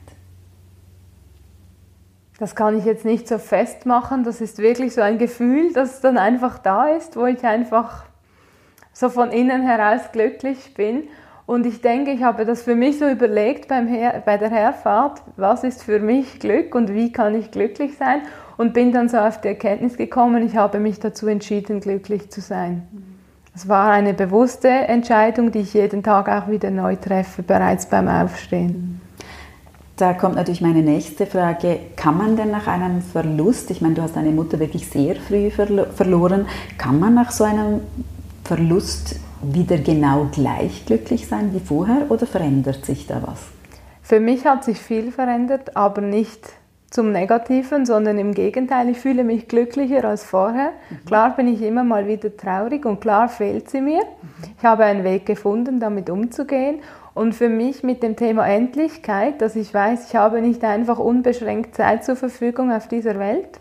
Das 2.38 2.55
kann 2.55 2.79
ich 2.79 2.85
jetzt 2.85 3.05
nicht 3.05 3.26
so 3.26 3.38
festmachen. 3.38 4.23
Das 4.23 4.41
ist 4.41 4.59
wirklich 4.59 4.94
so 4.94 5.00
ein 5.00 5.19
Gefühl, 5.19 5.73
das 5.73 6.00
dann 6.00 6.17
einfach 6.17 6.59
da 6.59 6.88
ist, 6.88 7.17
wo 7.17 7.26
ich 7.26 7.44
einfach 7.44 8.05
so 8.94 9.11
von 9.11 9.31
innen 9.31 9.62
heraus 9.62 10.00
glücklich 10.12 10.73
bin. 10.75 11.02
Und 11.46 11.67
ich 11.67 11.82
denke, 11.82 12.12
ich 12.12 12.23
habe 12.23 12.46
das 12.46 12.62
für 12.62 12.75
mich 12.75 12.99
so 12.99 13.06
überlegt 13.06 13.69
beim 13.69 13.87
Her 13.87 14.23
bei 14.25 14.38
der 14.38 14.49
Herfahrt, 14.49 15.20
was 15.37 15.62
ist 15.62 15.82
für 15.82 15.99
mich 15.99 16.41
Glück 16.41 16.75
und 16.75 16.94
wie 16.94 17.12
kann 17.12 17.35
ich 17.35 17.50
glücklich 17.50 17.99
sein? 17.99 18.23
Und 18.56 18.73
bin 18.73 18.93
dann 18.93 19.11
so 19.11 19.19
auf 19.19 19.41
die 19.43 19.49
Erkenntnis 19.49 19.99
gekommen, 19.99 20.46
ich 20.46 20.56
habe 20.56 20.79
mich 20.79 21.00
dazu 21.00 21.26
entschieden, 21.26 21.81
glücklich 21.81 22.31
zu 22.31 22.41
sein. 22.41 22.88
Es 23.55 23.69
war 23.69 23.91
eine 23.91 24.14
bewusste 24.14 24.69
Entscheidung, 24.69 25.52
die 25.52 25.61
ich 25.61 25.75
jeden 25.75 26.02
Tag 26.02 26.28
auch 26.28 26.49
wieder 26.49 26.71
neu 26.71 26.97
treffe, 26.97 27.42
bereits 27.42 27.87
beim 27.87 28.09
Aufstehen. 28.09 29.00
Da 29.97 30.12
kommt 30.12 30.35
natürlich 30.35 30.61
meine 30.61 30.83
nächste 30.83 31.26
Frage. 31.26 31.78
Kann 31.95 32.19
man 32.19 32.37
denn 32.37 32.50
nach 32.50 32.66
einem 32.66 33.00
Verlust, 33.00 33.71
ich 33.71 33.80
meine, 33.80 33.95
du 33.95 34.02
hast 34.02 34.16
deine 34.16 34.30
Mutter 34.30 34.59
wirklich 34.59 34.88
sehr 34.88 35.14
früh 35.14 35.50
verloren, 35.50 36.47
kann 36.78 36.99
man 36.99 37.14
nach 37.14 37.30
so 37.30 37.45
einem 37.45 37.80
Verlust 38.45 39.17
wieder 39.43 39.79
genau 39.79 40.29
gleich 40.31 40.85
glücklich 40.87 41.27
sein 41.27 41.55
wie 41.55 41.61
vorher 41.61 42.11
oder 42.11 42.27
verändert 42.27 42.85
sich 42.85 43.07
da 43.07 43.23
was? 43.27 43.41
Für 44.03 44.21
mich 44.21 44.45
hat 44.45 44.65
sich 44.65 44.79
viel 44.79 45.11
verändert, 45.11 45.77
aber 45.77 46.03
nicht 46.03 46.53
zum 46.91 47.11
Negativen, 47.11 47.87
sondern 47.87 48.19
im 48.19 48.35
Gegenteil, 48.35 48.89
ich 48.89 48.99
fühle 48.99 49.25
mich 49.25 49.49
glücklicher 49.49 50.05
als 50.05 50.25
vorher. 50.25 50.71
Mhm. 50.91 51.05
Klar 51.07 51.35
bin 51.35 51.49
ich 51.49 51.61
immer 51.63 51.83
mal 51.83 52.07
wieder 52.07 52.37
traurig 52.37 52.85
und 52.87 53.01
klar 53.01 53.29
fehlt 53.29 53.69
sie 53.69 53.81
mir. 53.81 54.03
Mhm. 54.03 54.55
Ich 54.59 54.65
habe 54.65 54.85
einen 54.85 55.05
Weg 55.05 55.27
gefunden, 55.27 55.81
damit 55.81 56.09
umzugehen. 56.09 56.81
Und 57.15 57.35
für 57.35 57.49
mich 57.49 57.83
mit 57.83 58.03
dem 58.03 58.15
Thema 58.15 58.47
Endlichkeit, 58.47 59.41
dass 59.41 59.57
ich 59.57 59.73
weiß, 59.73 60.09
ich 60.09 60.17
habe 60.17 60.41
nicht 60.41 60.63
einfach 60.65 60.99
unbeschränkt 60.99 61.75
Zeit 61.75 62.05
zur 62.05 62.17
Verfügung 62.17 62.71
auf 62.71 62.89
dieser 62.89 63.19
Welt. 63.19 63.61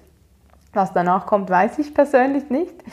Was 0.74 0.92
danach 0.94 1.26
kommt, 1.26 1.50
weiß 1.50 1.80
ich 1.80 1.94
persönlich 1.94 2.50
nicht. 2.50 2.76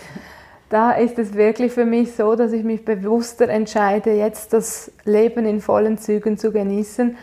da 0.70 0.92
ist 0.92 1.18
es 1.18 1.34
wirklich 1.34 1.72
für 1.72 1.84
mich 1.84 2.14
so, 2.14 2.36
dass 2.36 2.52
ich 2.52 2.62
mich 2.62 2.84
bewusster 2.84 3.48
entscheide, 3.48 4.12
jetzt 4.12 4.52
das 4.52 4.92
Leben 5.04 5.44
in 5.44 5.60
vollen 5.60 5.98
Zügen 5.98 6.38
zu 6.38 6.52
genießen, 6.52 7.16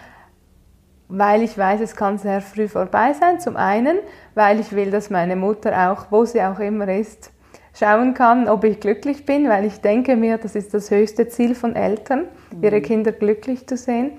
weil 1.07 1.41
ich 1.41 1.57
weiß, 1.57 1.79
es 1.79 1.95
kann 1.95 2.17
sehr 2.17 2.41
früh 2.41 2.67
vorbei 2.67 3.13
sein. 3.13 3.39
Zum 3.39 3.55
einen, 3.55 3.99
weil 4.35 4.59
ich 4.59 4.73
will, 4.73 4.91
dass 4.91 5.09
meine 5.09 5.37
Mutter 5.37 5.91
auch, 5.91 6.07
wo 6.11 6.25
sie 6.25 6.41
auch 6.41 6.59
immer 6.59 6.89
ist, 6.89 7.31
schauen 7.73 8.13
kann, 8.13 8.49
ob 8.49 8.65
ich 8.65 8.81
glücklich 8.81 9.25
bin, 9.25 9.47
weil 9.47 9.63
ich 9.63 9.79
denke 9.79 10.17
mir, 10.17 10.37
das 10.37 10.55
ist 10.55 10.73
das 10.73 10.91
höchste 10.91 11.29
Ziel 11.29 11.55
von 11.55 11.73
Eltern, 11.73 12.25
ihre 12.61 12.79
mhm. 12.79 12.83
Kinder 12.83 13.11
glücklich 13.13 13.65
zu 13.65 13.77
sehen. 13.77 14.11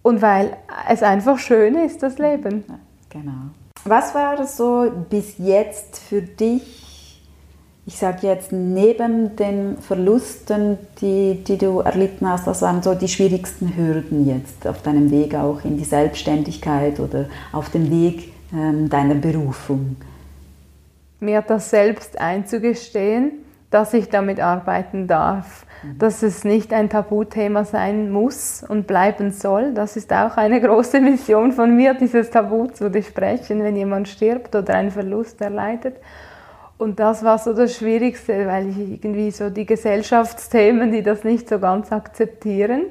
Und 0.00 0.22
weil 0.22 0.56
es 0.88 1.02
einfach 1.02 1.38
schön 1.38 1.74
ist, 1.74 2.02
das 2.02 2.16
Leben. 2.16 2.64
Genau. 3.10 3.50
Was 3.84 4.14
war 4.14 4.46
so 4.46 4.90
bis 5.10 5.36
jetzt 5.36 5.98
für 5.98 6.22
dich 6.22 6.85
ich 7.86 7.96
sage 7.96 8.26
jetzt, 8.26 8.50
neben 8.50 9.36
den 9.36 9.78
Verlusten, 9.78 10.76
die, 11.00 11.44
die 11.44 11.56
du 11.56 11.80
erlitten 11.80 12.28
hast, 12.28 12.48
was 12.48 12.60
waren 12.60 12.82
so 12.82 12.94
die 12.94 13.06
schwierigsten 13.06 13.76
Hürden 13.76 14.26
jetzt 14.26 14.66
auf 14.66 14.82
deinem 14.82 15.12
Weg 15.12 15.36
auch 15.36 15.64
in 15.64 15.76
die 15.76 15.84
Selbstständigkeit 15.84 16.98
oder 16.98 17.26
auf 17.52 17.70
dem 17.70 17.88
Weg 17.88 18.32
ähm, 18.52 18.88
deiner 18.88 19.14
Berufung? 19.14 19.96
Mir 21.20 21.42
das 21.42 21.70
selbst 21.70 22.20
einzugestehen, 22.20 23.30
dass 23.70 23.94
ich 23.94 24.08
damit 24.08 24.40
arbeiten 24.40 25.06
darf, 25.06 25.64
mhm. 25.84 25.98
dass 25.98 26.24
es 26.24 26.42
nicht 26.42 26.72
ein 26.72 26.90
Tabuthema 26.90 27.64
sein 27.64 28.10
muss 28.10 28.64
und 28.68 28.88
bleiben 28.88 29.30
soll. 29.30 29.74
Das 29.74 29.96
ist 29.96 30.12
auch 30.12 30.36
eine 30.36 30.60
große 30.60 31.00
Mission 31.00 31.52
von 31.52 31.76
mir, 31.76 31.94
dieses 31.94 32.30
Tabu 32.30 32.66
zu 32.66 32.90
besprechen, 32.90 33.62
wenn 33.62 33.76
jemand 33.76 34.08
stirbt 34.08 34.56
oder 34.56 34.74
einen 34.74 34.90
Verlust 34.90 35.40
erleidet. 35.40 35.94
Und 36.78 37.00
das 37.00 37.24
war 37.24 37.38
so 37.38 37.54
das 37.54 37.76
Schwierigste, 37.76 38.46
weil 38.46 38.68
ich 38.68 38.78
irgendwie 38.78 39.30
so 39.30 39.48
die 39.48 39.64
Gesellschaftsthemen, 39.64 40.92
die 40.92 41.02
das 41.02 41.24
nicht 41.24 41.48
so 41.48 41.58
ganz 41.58 41.90
akzeptieren, 41.90 42.82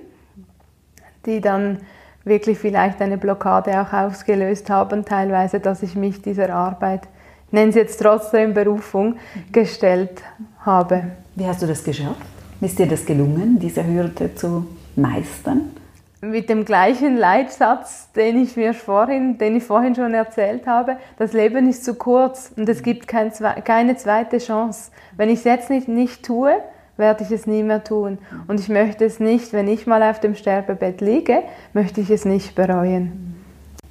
die 1.25 1.39
dann 1.39 1.80
wirklich 2.24 2.58
vielleicht 2.58 3.00
eine 3.01 3.18
Blockade 3.18 3.80
auch 3.80 3.94
ausgelöst 3.94 4.70
haben, 4.70 5.06
teilweise, 5.06 5.60
dass 5.60 5.84
ich 5.84 5.96
mich 5.96 6.22
dieser 6.22 6.50
Arbeit, 6.50 7.01
ich 7.48 7.54
nenne 7.54 7.70
es 7.70 7.75
jetzt 7.75 8.01
trotzdem 8.01 8.56
Berufung, 8.56 9.18
gestellt 9.51 10.24
habe. 10.62 11.12
Wie 11.36 11.46
hast 11.46 11.62
du 11.62 11.68
das 11.68 11.84
geschafft? 11.84 12.25
Ist 12.62 12.80
dir 12.80 12.88
das 12.88 13.06
gelungen, 13.06 13.60
diese 13.60 13.86
Hürde 13.86 14.34
zu 14.34 14.65
meistern? 14.96 15.72
Mit 16.22 16.50
dem 16.50 16.65
gleichen 16.65 17.17
Leitsatz, 17.17 18.12
den 18.13 18.41
ich 18.41 18.55
mir 18.55 18.74
vorhin, 18.74 19.38
den 19.38 19.55
ich 19.55 19.63
vorhin 19.63 19.95
schon 19.95 20.13
erzählt 20.13 20.65
habe. 20.67 20.98
Das 21.17 21.34
Leben 21.34 21.69
ist 21.69 21.86
zu 21.86 21.95
kurz 21.95 22.53
und 22.55 22.67
es 22.69 22.84
gibt 22.84 23.07
kein, 23.07 23.31
keine 23.63 23.95
zweite 23.95 24.38
Chance. 24.38 24.91
Wenn 25.17 25.29
ich 25.29 25.39
es 25.39 25.43
jetzt 25.45 25.69
nicht, 25.69 25.88
nicht 25.88 26.24
tue, 26.25 26.55
werde 26.98 27.24
ich 27.24 27.31
es 27.31 27.45
nie 27.45 27.63
mehr 27.63 27.84
tun. 27.84 28.17
Und 28.48 28.60
ich 28.60 28.69
möchte 28.69 29.05
es 29.05 29.19
nicht, 29.19 29.53
wenn 29.53 29.67
ich 29.67 29.86
mal 29.86 30.01
auf 30.03 30.19
dem 30.19 30.36
Sterbebett 30.36 31.01
liege, 31.01 31.43
möchte 31.74 32.01
ich 32.01 32.10
es 32.10 32.25
nicht 32.25 32.55
bereuen. 32.55 33.35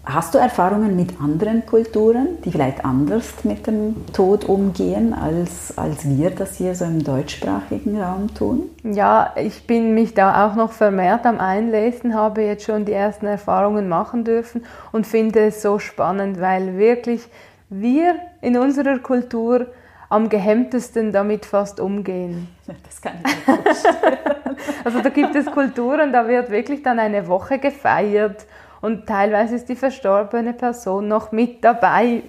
Hast 0.06 0.34
du 0.34 0.38
Erfahrungen 0.38 0.96
mit 0.96 1.18
anderen 1.18 1.64
Kulturen, 1.64 2.42
die 2.44 2.52
vielleicht 2.52 2.84
anders 2.84 3.42
mit 3.42 3.66
dem 3.66 4.04
Tod 4.12 4.44
umgehen, 4.44 5.14
als, 5.14 5.78
als 5.78 6.06
wir 6.06 6.28
das 6.28 6.56
hier 6.56 6.74
so 6.74 6.84
im 6.84 7.02
deutschsprachigen 7.02 7.98
Raum 7.98 8.32
tun? 8.34 8.68
Ja, 8.82 9.32
ich 9.36 9.66
bin 9.66 9.94
mich 9.94 10.12
da 10.12 10.46
auch 10.46 10.56
noch 10.56 10.72
vermehrt 10.72 11.24
am 11.24 11.40
Einlesen, 11.40 12.14
habe 12.14 12.42
jetzt 12.42 12.64
schon 12.64 12.84
die 12.84 12.92
ersten 12.92 13.24
Erfahrungen 13.24 13.88
machen 13.88 14.24
dürfen 14.24 14.66
und 14.92 15.06
finde 15.06 15.46
es 15.46 15.62
so 15.62 15.78
spannend, 15.78 16.38
weil 16.38 16.76
wirklich 16.76 17.22
wir 17.70 18.16
in 18.42 18.58
unserer 18.58 18.98
Kultur 18.98 19.68
am 20.10 20.28
gehemmtesten 20.28 21.12
damit 21.12 21.46
fast 21.46 21.80
umgehen. 21.80 22.48
Das 22.66 23.00
kann 23.00 23.14
ich 23.24 23.46
mir 23.46 23.62
vorstellen. 23.62 24.18
also 24.84 25.00
da 25.00 25.08
gibt 25.08 25.34
es 25.34 25.46
Kulturen, 25.46 26.12
da 26.12 26.28
wird 26.28 26.50
wirklich 26.50 26.82
dann 26.82 26.98
eine 26.98 27.26
Woche 27.26 27.58
gefeiert 27.58 28.44
und 28.84 29.06
teilweise 29.06 29.54
ist 29.54 29.70
die 29.70 29.76
verstorbene 29.76 30.52
Person 30.52 31.08
noch 31.08 31.32
mit 31.32 31.64
dabei, 31.64 32.22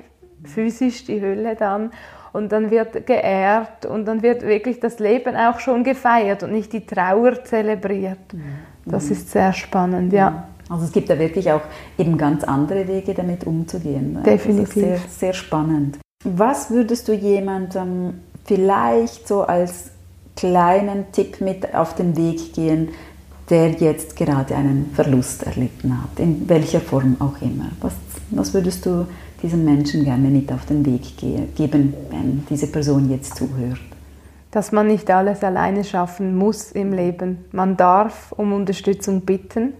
physisch 0.46 1.04
die 1.04 1.20
Hülle 1.20 1.56
dann. 1.58 1.92
Und 2.32 2.52
dann 2.54 2.72
wird 2.72 3.06
geehrt 3.06 3.86
und 3.86 4.06
dann 4.06 4.22
wird 4.22 4.42
wirklich 4.42 4.80
das 4.80 5.00
Leben 5.00 5.36
auch 5.36 5.60
schon 5.60 5.84
gefeiert 5.84 6.44
und 6.44 6.54
nicht 6.54 6.72
die 6.72 6.86
Trauer 6.86 7.44
zelebriert. 7.44 8.34
Mhm. 8.34 8.42
Das 8.86 9.12
ist 9.12 9.32
sehr 9.32 9.52
spannend, 9.52 10.14
ja. 10.14 10.48
Also 10.70 10.86
es 10.86 10.94
gibt 10.94 11.10
da 11.10 11.20
wirklich 11.20 11.52
auch 11.52 11.62
eben 11.98 12.18
ganz 12.18 12.46
andere 12.46 12.88
Wege, 12.88 13.14
damit 13.14 13.46
umzugehen. 13.46 14.20
Definitiv. 14.24 14.66
Das 14.66 14.76
ist 14.76 14.80
sehr, 14.80 14.98
sehr 15.10 15.34
spannend. 15.34 16.00
Was 16.24 16.72
würdest 16.72 17.10
du 17.10 17.14
jemandem 17.14 18.22
vielleicht 18.46 19.28
so 19.28 19.42
als 19.42 19.92
kleinen 20.38 21.12
Tipp 21.12 21.42
mit 21.42 21.76
auf 21.76 21.96
den 21.96 22.16
Weg 22.16 22.54
gehen, 22.54 22.90
der 23.50 23.72
jetzt 23.72 24.16
gerade 24.16 24.56
einen 24.56 24.92
Verlust 24.94 25.44
erlitten 25.44 26.02
hat, 26.02 26.20
in 26.20 26.50
welcher 26.50 26.82
Form 26.82 27.16
auch 27.20 27.42
immer. 27.42 27.70
Was, 27.80 27.94
was 28.32 28.54
würdest 28.54 28.86
du 28.86 29.08
diesem 29.44 29.64
Menschen 29.64 30.04
gerne 30.04 30.30
mit 30.30 30.52
auf 30.52 30.66
den 30.66 30.86
Weg 30.86 31.18
geben, 31.18 31.94
wenn 32.10 32.46
diese 32.50 32.68
Person 32.68 33.10
jetzt 33.12 33.36
zuhört? 33.36 33.80
Dass 34.50 34.72
man 34.72 34.88
nicht 34.88 35.12
alles 35.12 35.44
alleine 35.44 35.84
schaffen 35.84 36.36
muss 36.36 36.72
im 36.72 36.94
Leben. 36.94 37.46
Man 37.52 37.78
darf 37.78 38.32
um 38.32 38.54
Unterstützung 38.54 39.22
bitten 39.22 39.74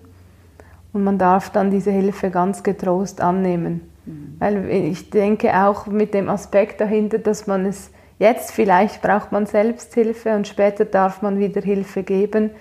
und 0.94 1.04
man 1.04 1.18
darf 1.18 1.50
dann 1.50 1.72
diese 1.72 1.92
Hilfe 1.92 2.30
ganz 2.30 2.62
getrost 2.62 3.22
annehmen. 3.22 3.82
Mhm. 4.06 4.36
Weil 4.38 4.70
ich 4.70 5.10
denke 5.10 5.66
auch 5.66 5.88
mit 5.88 6.14
dem 6.14 6.30
Aspekt 6.30 6.82
dahinter, 6.82 7.18
dass 7.18 7.48
man 7.48 7.66
es 7.66 7.90
jetzt 8.20 8.52
vielleicht 8.52 9.02
braucht 9.02 9.32
man 9.32 9.46
Selbsthilfe 9.48 10.36
und 10.36 10.48
später 10.48 10.86
darf 10.86 11.22
man 11.22 11.40
wieder 11.40 11.62
Hilfe 11.62 12.04
geben 12.04 12.52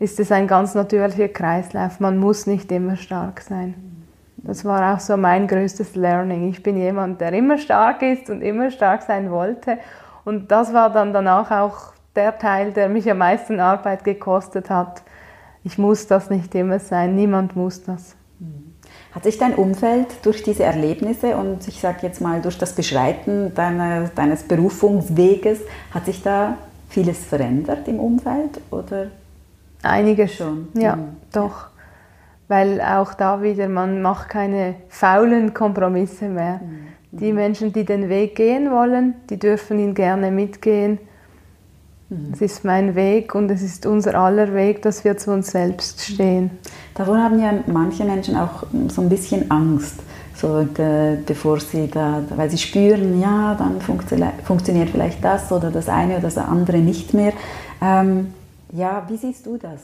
ist 0.00 0.18
es 0.18 0.32
ein 0.32 0.48
ganz 0.48 0.74
natürlicher 0.74 1.28
Kreislauf. 1.28 2.00
Man 2.00 2.18
muss 2.18 2.46
nicht 2.46 2.72
immer 2.72 2.96
stark 2.96 3.42
sein. 3.42 3.74
Das 4.38 4.64
war 4.64 4.94
auch 4.94 5.00
so 5.00 5.18
mein 5.18 5.46
größtes 5.46 5.94
Learning. 5.94 6.48
Ich 6.48 6.62
bin 6.62 6.78
jemand, 6.78 7.20
der 7.20 7.32
immer 7.34 7.58
stark 7.58 8.00
ist 8.00 8.30
und 8.30 8.40
immer 8.40 8.70
stark 8.70 9.02
sein 9.02 9.30
wollte. 9.30 9.78
Und 10.24 10.50
das 10.50 10.72
war 10.72 10.90
dann 10.90 11.12
danach 11.12 11.50
auch 11.50 11.92
der 12.16 12.38
Teil, 12.38 12.72
der 12.72 12.88
mich 12.88 13.10
am 13.10 13.18
meisten 13.18 13.60
Arbeit 13.60 14.02
gekostet 14.02 14.70
hat. 14.70 15.02
Ich 15.64 15.76
muss 15.76 16.06
das 16.06 16.30
nicht 16.30 16.54
immer 16.54 16.78
sein. 16.78 17.14
Niemand 17.14 17.54
muss 17.54 17.82
das. 17.84 18.16
Hat 19.12 19.24
sich 19.24 19.36
dein 19.36 19.54
Umfeld 19.54 20.06
durch 20.24 20.42
diese 20.42 20.62
Erlebnisse 20.62 21.36
und 21.36 21.68
ich 21.68 21.78
sage 21.78 21.98
jetzt 22.02 22.22
mal 22.22 22.40
durch 22.40 22.56
das 22.56 22.74
Beschreiten 22.74 23.52
deiner, 23.54 24.08
deines 24.08 24.44
Berufungsweges, 24.44 25.60
hat 25.92 26.06
sich 26.06 26.22
da 26.22 26.56
vieles 26.88 27.22
verändert 27.24 27.86
im 27.86 28.00
Umfeld 28.00 28.60
oder 28.70 29.08
Einige 29.82 30.28
schon, 30.28 30.68
ja, 30.74 30.96
mhm. 30.96 31.16
doch. 31.32 31.68
Weil 32.48 32.80
auch 32.80 33.14
da 33.14 33.42
wieder, 33.42 33.68
man 33.68 34.02
macht 34.02 34.28
keine 34.28 34.74
faulen 34.88 35.54
Kompromisse 35.54 36.28
mehr. 36.28 36.60
Mhm. 36.62 37.18
Die 37.18 37.32
Menschen, 37.32 37.72
die 37.72 37.84
den 37.84 38.08
Weg 38.08 38.36
gehen 38.36 38.70
wollen, 38.70 39.14
die 39.30 39.38
dürfen 39.38 39.78
ihn 39.78 39.94
gerne 39.94 40.30
mitgehen. 40.30 40.98
Mhm. 42.08 42.32
Es 42.32 42.40
ist 42.40 42.64
mein 42.64 42.94
Weg 42.94 43.34
und 43.34 43.50
es 43.50 43.62
ist 43.62 43.86
unser 43.86 44.16
aller 44.16 44.52
Weg, 44.52 44.82
dass 44.82 45.04
wir 45.04 45.16
zu 45.16 45.32
uns 45.32 45.52
selbst 45.52 46.02
stehen. 46.02 46.50
Davor 46.94 47.18
haben 47.18 47.40
ja 47.40 47.54
manche 47.66 48.04
Menschen 48.04 48.36
auch 48.36 48.64
so 48.88 49.00
ein 49.02 49.08
bisschen 49.08 49.50
Angst, 49.50 50.00
so 50.34 50.64
de, 50.64 51.18
bevor 51.24 51.60
sie 51.60 51.88
da, 51.88 52.22
weil 52.34 52.50
sie 52.50 52.58
spüren, 52.58 53.20
ja, 53.20 53.54
dann 53.54 53.80
funktioniert 54.42 54.90
vielleicht 54.90 55.24
das 55.24 55.52
oder 55.52 55.70
das 55.70 55.88
eine 55.88 56.14
oder 56.14 56.22
das 56.22 56.38
andere 56.38 56.78
nicht 56.78 57.14
mehr. 57.14 57.32
Ähm, 57.80 58.34
ja, 58.72 59.04
wie 59.08 59.16
siehst 59.16 59.46
du 59.46 59.56
das? 59.56 59.80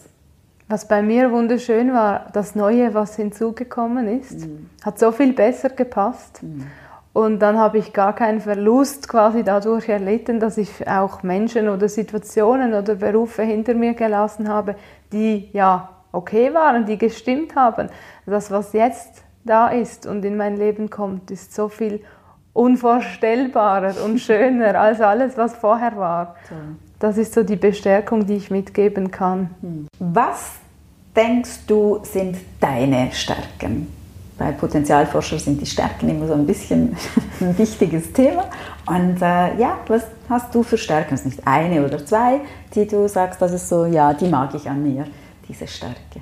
Was 0.69 0.89
bei 0.89 1.01
mir 1.01 1.31
wunderschön 1.31 1.93
war, 1.93 2.27
das 2.33 2.57
Neue, 2.57 2.93
was 2.93 3.15
hinzugekommen 3.15 4.09
ist, 4.09 4.47
mhm. 4.47 4.69
hat 4.85 4.99
so 4.99 5.13
viel 5.13 5.33
besser 5.33 5.69
gepasst. 5.69 6.43
Mhm. 6.43 6.67
Und 7.13 7.39
dann 7.39 7.57
habe 7.57 7.79
ich 7.79 7.93
gar 7.93 8.15
keinen 8.15 8.41
Verlust 8.41 9.09
quasi 9.09 9.43
dadurch 9.43 9.89
erlitten, 9.89 10.39
dass 10.39 10.59
ich 10.59 10.87
auch 10.87 11.23
Menschen 11.23 11.69
oder 11.69 11.89
Situationen 11.89 12.75
oder 12.75 12.97
Berufe 12.97 13.43
hinter 13.43 13.75
mir 13.75 13.95
gelassen 13.95 14.49
habe, 14.49 14.75
die 15.13 15.49
ja 15.53 15.89
okay 16.13 16.53
waren, 16.53 16.85
die 16.85 16.99
gestimmt 16.99 17.55
haben. 17.55 17.89
Das, 18.27 18.51
was 18.51 18.73
jetzt 18.73 19.23
da 19.45 19.69
ist 19.69 20.05
und 20.07 20.25
in 20.25 20.37
mein 20.37 20.57
Leben 20.57 20.91
kommt, 20.91 21.31
ist 21.31 21.55
so 21.55 21.69
viel 21.69 22.03
unvorstellbarer 22.53 23.95
und 24.05 24.19
schöner 24.21 24.79
als 24.79 25.01
alles, 25.01 25.37
was 25.37 25.55
vorher 25.55 25.97
war. 25.97 26.37
So. 26.49 26.55
Das 26.99 27.19
ist 27.19 27.35
so 27.35 27.43
die 27.43 27.57
Bestärkung, 27.57 28.27
die 28.27 28.37
ich 28.37 28.51
mitgeben 28.51 29.11
kann. 29.11 29.51
Hm. 29.61 29.87
Was 29.99 30.53
denkst 31.15 31.67
du 31.67 32.01
sind 32.03 32.37
deine 32.61 33.13
Stärken? 33.13 33.89
Bei 34.39 34.53
Potenzialforscher 34.53 35.39
sind 35.39 35.61
die 35.61 35.67
Stärken 35.67 36.09
immer 36.09 36.27
so 36.27 36.35
ein 36.35 36.47
bisschen 36.47 36.97
ein 37.41 37.57
wichtiges 37.59 38.13
Thema. 38.13 38.45
Und 38.87 39.17
äh, 39.21 39.57
ja, 39.57 39.79
was 39.89 40.05
hast 40.29 40.55
du 40.55 40.63
für 40.63 40.79
Stärken? 40.79 41.15
Es 41.15 41.21
ist 41.21 41.27
nicht 41.27 41.47
eine 41.47 41.85
oder 41.85 42.05
zwei, 42.05 42.41
die 42.75 42.87
du 42.87 43.09
sagst, 43.09 43.41
das 43.41 43.53
ist 43.53 43.69
so, 43.69 43.87
ja, 43.87 44.13
die 44.15 44.29
mag 44.29 44.55
ich 44.55 44.69
an 44.69 44.83
mir, 44.83 45.07
diese 45.49 45.67
Stärke. 45.67 46.21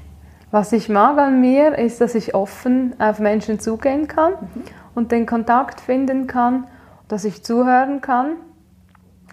Was 0.50 0.73
ich 0.73 0.88
mag 0.88 1.19
an 1.19 1.40
mir, 1.40 1.76
ist, 1.76 2.00
dass 2.00 2.14
ich 2.14 2.35
offen 2.35 2.95
auf 3.00 3.19
Menschen 3.19 3.59
zugehen 3.59 4.07
kann 4.07 4.33
mhm. 4.33 4.62
und 4.95 5.11
den 5.11 5.26
Kontakt 5.26 5.81
finden 5.81 6.28
kann, 6.28 6.64
dass 7.09 7.25
ich 7.25 7.43
zuhören 7.43 8.00
kann 8.00 8.37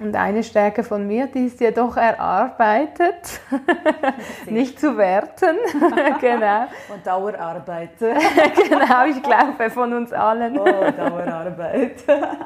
und 0.01 0.15
eine 0.15 0.43
Stärke 0.43 0.84
von 0.84 1.05
mir, 1.05 1.27
die 1.27 1.46
ist 1.46 1.60
jedoch 1.62 1.96
erarbeitet, 1.96 3.39
nicht 4.48 4.79
zu 4.79 4.98
werten. 4.98 5.58
genau. 6.20 6.63
Und 6.91 7.05
Dauerarbeit. 7.05 7.91
genau, 8.00 9.05
ich 9.08 9.22
glaube 9.22 9.70
von 9.70 9.93
uns 9.93 10.12
allen. 10.12 10.58
Oh, 10.58 10.65
Dauerarbeit. 10.65 12.03
ja, 12.08 12.39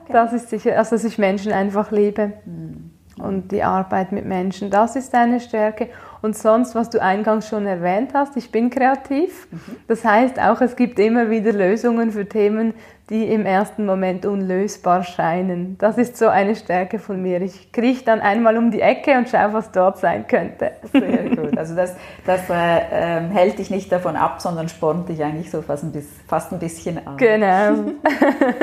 okay. 0.00 0.12
Das 0.12 0.32
ist 0.32 0.48
sicher, 0.48 0.76
also 0.78 0.96
dass 0.96 1.04
ich 1.04 1.18
Menschen 1.18 1.52
einfach 1.52 1.90
liebe. 1.90 2.32
Mhm. 2.44 2.90
Und 3.18 3.52
die 3.52 3.62
Arbeit 3.62 4.10
mit 4.10 4.24
Menschen, 4.24 4.70
das 4.70 4.96
ist 4.96 5.14
eine 5.14 5.38
Stärke. 5.40 5.90
Und 6.24 6.34
sonst, 6.34 6.74
was 6.74 6.88
du 6.88 7.02
eingangs 7.02 7.48
schon 7.50 7.66
erwähnt 7.66 8.12
hast, 8.14 8.34
ich 8.38 8.50
bin 8.50 8.70
kreativ. 8.70 9.46
Mhm. 9.50 9.60
Das 9.88 10.06
heißt 10.06 10.40
auch, 10.40 10.62
es 10.62 10.74
gibt 10.74 10.98
immer 10.98 11.28
wieder 11.28 11.52
Lösungen 11.52 12.12
für 12.12 12.26
Themen, 12.26 12.72
die 13.10 13.26
im 13.26 13.44
ersten 13.44 13.84
Moment 13.84 14.24
unlösbar 14.24 15.02
scheinen. 15.02 15.76
Das 15.76 15.98
ist 15.98 16.16
so 16.16 16.28
eine 16.28 16.56
Stärke 16.56 16.98
von 16.98 17.20
mir. 17.20 17.42
Ich 17.42 17.72
krieche 17.72 18.06
dann 18.06 18.22
einmal 18.22 18.56
um 18.56 18.70
die 18.70 18.80
Ecke 18.80 19.18
und 19.18 19.28
schaue, 19.28 19.52
was 19.52 19.70
dort 19.70 19.98
sein 19.98 20.26
könnte. 20.26 20.70
Sehr 20.94 21.28
gut. 21.28 21.58
Also 21.58 21.76
das, 21.76 21.94
das 22.24 22.48
äh, 22.48 22.54
äh, 22.54 23.28
hält 23.28 23.58
dich 23.58 23.68
nicht 23.68 23.92
davon 23.92 24.16
ab, 24.16 24.40
sondern 24.40 24.70
spornt 24.70 25.10
dich 25.10 25.22
eigentlich 25.22 25.50
so 25.50 25.60
fast 25.60 25.84
ein 25.84 25.92
bisschen, 25.92 26.20
fast 26.26 26.54
ein 26.54 26.58
bisschen 26.58 27.06
an. 27.06 27.18
Genau. 27.18 27.74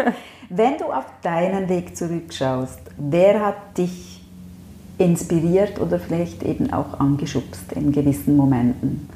Wenn 0.49 0.79
du 0.79 0.85
auf 0.85 1.05
deinen 1.21 1.69
Weg 1.69 1.95
zurückschaust, 1.95 2.81
wer 2.97 3.45
hat 3.45 3.77
dich 3.77 4.10
inspiriert 5.01 5.81
oder 5.81 5.99
vielleicht 5.99 6.43
eben 6.43 6.71
auch 6.71 6.99
angeschubst 6.99 7.73
in 7.73 7.91
gewissen 7.91 8.37
Momenten? 8.37 9.09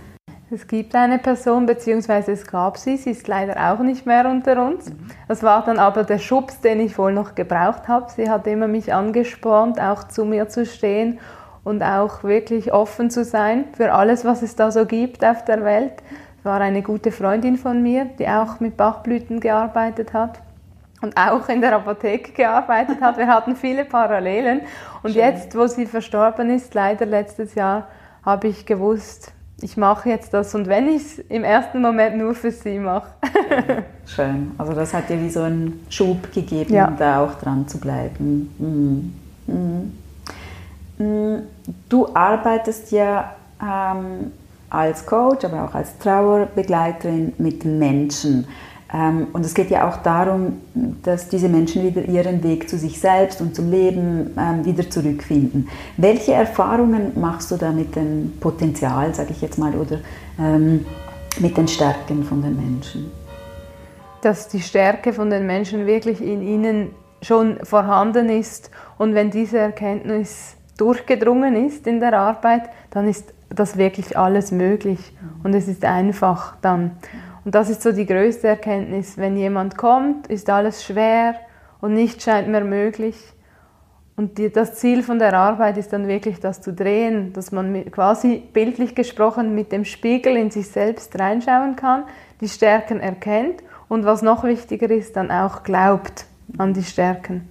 Es 0.51 0.67
gibt 0.67 0.95
eine 0.95 1.17
Person, 1.17 1.65
beziehungsweise 1.65 2.31
es 2.31 2.45
gab 2.45 2.77
sie, 2.77 2.97
sie 2.97 3.11
ist 3.11 3.27
leider 3.27 3.71
auch 3.71 3.79
nicht 3.79 4.05
mehr 4.05 4.29
unter 4.29 4.65
uns. 4.65 4.91
Das 5.27 5.43
war 5.43 5.65
dann 5.65 5.79
aber 5.79 6.03
der 6.03 6.19
Schubs, 6.19 6.61
den 6.61 6.79
ich 6.79 6.97
wohl 6.97 7.13
noch 7.13 7.35
gebraucht 7.35 7.87
habe. 7.87 8.11
Sie 8.15 8.29
hat 8.29 8.45
immer 8.47 8.67
mich 8.67 8.93
angespornt, 8.93 9.79
auch 9.79 10.07
zu 10.07 10.23
mir 10.23 10.47
zu 10.47 10.65
stehen 10.65 11.19
und 11.63 11.81
auch 11.81 12.23
wirklich 12.23 12.71
offen 12.73 13.09
zu 13.09 13.23
sein 13.23 13.65
für 13.75 13.93
alles, 13.93 14.23
was 14.23 14.43
es 14.43 14.55
da 14.55 14.71
so 14.71 14.85
gibt 14.85 15.25
auf 15.25 15.43
der 15.45 15.63
Welt. 15.63 15.93
Es 16.39 16.45
war 16.45 16.61
eine 16.61 16.83
gute 16.83 17.11
Freundin 17.11 17.57
von 17.57 17.81
mir, 17.81 18.05
die 18.05 18.27
auch 18.27 18.59
mit 18.59 18.77
Bachblüten 18.77 19.39
gearbeitet 19.39 20.13
hat 20.13 20.39
und 21.05 21.15
auch 21.17 21.47
in 21.49 21.61
der 21.61 21.75
Apotheke 21.75 22.31
gearbeitet 22.31 22.99
hat. 22.99 23.17
Wir 23.17 23.27
hatten 23.27 23.55
viele 23.55 23.85
Parallelen. 23.85 24.61
Und 25.03 25.11
Schön. 25.11 25.21
jetzt, 25.21 25.55
wo 25.55 25.67
sie 25.67 25.85
verstorben 25.85 26.49
ist, 26.49 26.73
leider 26.73 27.05
letztes 27.05 27.53
Jahr, 27.53 27.87
habe 28.25 28.47
ich 28.47 28.65
gewusst, 28.65 29.31
ich 29.61 29.77
mache 29.77 30.09
jetzt 30.09 30.33
das 30.33 30.53
und 30.53 30.67
wenn 30.67 30.89
ich 30.89 31.03
es 31.03 31.19
im 31.19 31.43
ersten 31.43 31.79
Moment 31.79 32.17
nur 32.17 32.33
für 32.33 32.51
sie 32.51 32.79
mache. 32.79 33.07
Schön. 34.05 34.51
Also 34.57 34.73
das 34.73 34.93
hat 34.93 35.09
dir 35.09 35.21
wie 35.21 35.29
so 35.29 35.43
einen 35.43 35.85
Schub 35.89 36.33
gegeben, 36.33 36.73
ja. 36.73 36.91
da 36.97 37.23
auch 37.23 37.35
dran 37.35 37.67
zu 37.67 37.79
bleiben. 37.79 39.13
Mhm. 39.47 39.93
Mhm. 40.97 41.43
Du 41.87 42.13
arbeitest 42.13 42.91
ja 42.91 43.35
ähm, 43.61 44.31
als 44.69 45.05
Coach, 45.05 45.45
aber 45.45 45.65
auch 45.65 45.75
als 45.75 45.97
Trauerbegleiterin 45.99 47.33
mit 47.37 47.63
Menschen. 47.63 48.47
Ähm, 48.95 49.27
und 49.33 49.45
es 49.45 49.53
geht 49.53 49.69
ja 49.71 49.89
auch 49.89 49.97
darum, 49.97 50.61
dass 51.03 51.27
diese 51.27 51.49
Menschen 51.49 51.83
wieder 51.83 52.05
ihren 52.05 52.41
Weg 52.43 52.69
zu 52.69 52.77
sich 52.77 52.99
selbst 52.99 53.41
und 53.41 53.53
zum 53.53 53.69
Leben 53.69 54.31
ähm, 54.37 54.63
wieder 54.63 54.89
zurückfinden. 54.89 55.67
Welche 55.97 56.33
Erfahrungen 56.33 57.19
machst 57.19 57.51
du 57.51 57.57
da 57.57 57.71
mit 57.71 57.95
dem 57.95 58.33
Potenzial, 58.39 59.13
sage 59.13 59.31
ich 59.31 59.41
jetzt 59.41 59.57
mal, 59.57 59.73
oder 59.75 59.99
ähm, 60.39 60.85
mit 61.39 61.57
den 61.57 61.67
Stärken 61.67 62.23
von 62.23 62.41
den 62.41 62.55
Menschen? 62.55 63.11
Dass 64.21 64.47
die 64.47 64.61
Stärke 64.61 65.11
von 65.11 65.29
den 65.29 65.45
Menschen 65.45 65.85
wirklich 65.85 66.21
in 66.21 66.41
ihnen 66.41 66.91
schon 67.21 67.57
vorhanden 67.65 68.29
ist 68.29 68.71
und 68.97 69.13
wenn 69.13 69.29
diese 69.29 69.57
Erkenntnis 69.57 70.55
durchgedrungen 70.77 71.67
ist 71.67 71.85
in 71.85 71.99
der 71.99 72.17
Arbeit, 72.17 72.69
dann 72.91 73.09
ist 73.09 73.33
das 73.49 73.77
wirklich 73.77 74.17
alles 74.17 74.51
möglich 74.51 74.99
und 75.43 75.53
es 75.53 75.67
ist 75.67 75.83
einfach 75.83 76.55
dann. 76.61 76.91
Und 77.45 77.53
das 77.53 77.69
ist 77.69 77.83
so 77.83 77.91
die 77.91 78.07
größte 78.07 78.47
Erkenntnis. 78.47 79.17
Wenn 79.17 79.37
jemand 79.37 79.77
kommt, 79.77 80.27
ist 80.27 80.49
alles 80.49 80.83
schwer 80.83 81.35
und 81.79 81.93
nichts 81.93 82.23
scheint 82.23 82.47
mehr 82.47 82.63
möglich. 82.63 83.15
Und 84.17 84.37
die, 84.37 84.51
das 84.51 84.75
Ziel 84.75 85.03
von 85.03 85.19
der 85.19 85.33
Arbeit 85.33 85.77
ist 85.77 85.93
dann 85.93 86.07
wirklich 86.07 86.39
das 86.39 86.61
zu 86.61 86.73
drehen, 86.73 87.33
dass 87.33 87.51
man 87.51 87.71
mit, 87.71 87.91
quasi 87.91 88.41
bildlich 88.51 88.95
gesprochen 88.95 89.53
mit 89.53 89.71
dem 89.71 89.85
Spiegel 89.85 90.37
in 90.37 90.51
sich 90.51 90.69
selbst 90.69 91.19
reinschauen 91.19 91.75
kann, 91.75 92.05
die 92.41 92.49
Stärken 92.49 92.99
erkennt 92.99 93.61
und 93.89 94.05
was 94.05 94.21
noch 94.21 94.43
wichtiger 94.43 94.89
ist, 94.89 95.15
dann 95.15 95.31
auch 95.31 95.63
glaubt 95.63 96.25
an 96.57 96.73
die 96.73 96.83
Stärken 96.83 97.47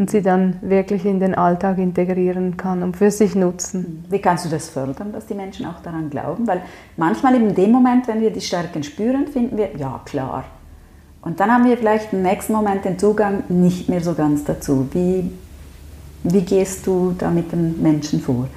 und 0.00 0.08
sie 0.08 0.22
dann 0.22 0.56
wirklich 0.62 1.04
in 1.04 1.20
den 1.20 1.34
Alltag 1.34 1.76
integrieren 1.76 2.56
kann 2.56 2.82
und 2.82 2.96
für 2.96 3.10
sich 3.10 3.34
nutzen. 3.34 4.02
Wie 4.08 4.18
kannst 4.18 4.46
du 4.46 4.48
das 4.48 4.70
fördern, 4.70 5.12
dass 5.12 5.26
die 5.26 5.34
Menschen 5.34 5.66
auch 5.66 5.82
daran 5.82 6.08
glauben? 6.08 6.46
Weil 6.46 6.62
manchmal 6.96 7.34
in 7.34 7.54
dem 7.54 7.70
Moment, 7.70 8.08
wenn 8.08 8.22
wir 8.22 8.30
die 8.30 8.40
Stärken 8.40 8.82
spüren, 8.82 9.26
finden 9.26 9.58
wir, 9.58 9.76
ja 9.76 10.00
klar. 10.06 10.44
Und 11.20 11.38
dann 11.38 11.52
haben 11.52 11.66
wir 11.66 11.76
vielleicht 11.76 12.14
im 12.14 12.22
nächsten 12.22 12.54
Moment 12.54 12.86
den 12.86 12.98
Zugang 12.98 13.42
nicht 13.50 13.90
mehr 13.90 14.00
so 14.00 14.14
ganz 14.14 14.42
dazu. 14.44 14.88
Wie, 14.92 15.30
wie 16.22 16.42
gehst 16.46 16.86
du 16.86 17.14
da 17.18 17.30
mit 17.30 17.52
den 17.52 17.82
Menschen 17.82 18.22
vor? 18.22 18.48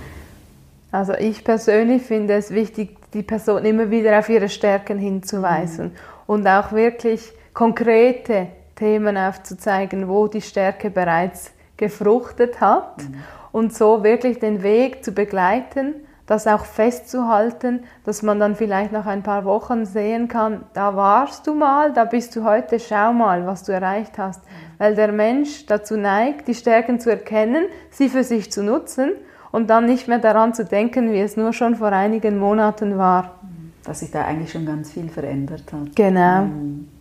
Also 0.94 1.12
ich 1.12 1.44
persönlich 1.44 2.04
finde 2.04 2.36
es 2.36 2.52
wichtig, 2.52 2.96
die 3.14 3.22
Person 3.22 3.66
immer 3.66 3.92
wieder 3.92 4.18
auf 4.18 4.30
ihre 4.30 4.48
Stärken 4.48 4.98
hinzuweisen 4.98 5.88
mhm. 5.88 5.92
und 6.26 6.48
auch 6.48 6.72
wirklich 6.72 7.34
konkrete 7.54 8.48
Themen 8.76 9.18
aufzuzeigen, 9.18 10.08
wo 10.08 10.28
die 10.28 10.42
Stärke 10.42 10.90
bereits 10.90 11.52
gefruchtet 11.78 12.62
hat 12.62 12.98
mhm. 13.00 13.16
und 13.52 13.74
so 13.74 14.04
wirklich 14.04 14.40
den 14.40 14.64
Weg 14.64 15.04
zu 15.04 15.12
begleiten, 15.12 15.96
das 16.26 16.48
auch 16.48 16.66
festzuhalten, 16.66 17.84
dass 18.06 18.22
man 18.22 18.40
dann 18.40 18.56
vielleicht 18.56 18.92
nach 18.92 19.06
ein 19.06 19.24
paar 19.24 19.44
Wochen 19.44 19.86
sehen 19.86 20.28
kann, 20.28 20.64
da 20.74 20.96
warst 20.96 21.48
du 21.48 21.54
mal, 21.54 21.92
da 21.92 22.06
bist 22.06 22.36
du 22.36 22.44
heute, 22.44 22.80
schau 22.80 23.12
mal, 23.12 23.46
was 23.46 23.64
du 23.64 23.74
erreicht 23.74 24.18
hast. 24.18 24.42
Mhm. 24.44 24.50
Weil 24.78 24.96
der 24.96 25.12
Mensch 25.12 25.66
dazu 25.66 25.98
neigt, 25.98 26.48
die 26.48 26.56
Stärken 26.56 27.00
zu 27.00 27.10
erkennen, 27.10 27.66
sie 27.90 28.08
für 28.08 28.24
sich 28.24 28.52
zu 28.52 28.64
nutzen 28.64 29.12
und 29.52 29.70
dann 29.70 29.86
nicht 29.86 30.08
mehr 30.08 30.20
daran 30.20 30.54
zu 30.54 30.64
denken, 30.64 31.12
wie 31.12 31.20
es 31.20 31.36
nur 31.36 31.52
schon 31.52 31.76
vor 31.76 31.92
einigen 31.92 32.38
Monaten 32.40 32.98
war. 32.98 33.36
Dass 33.84 34.00
sich 34.00 34.12
da 34.12 34.24
eigentlich 34.24 34.52
schon 34.52 34.66
ganz 34.66 34.92
viel 34.92 35.10
verändert 35.10 35.72
hat. 35.74 35.96
Genau. 35.96 36.44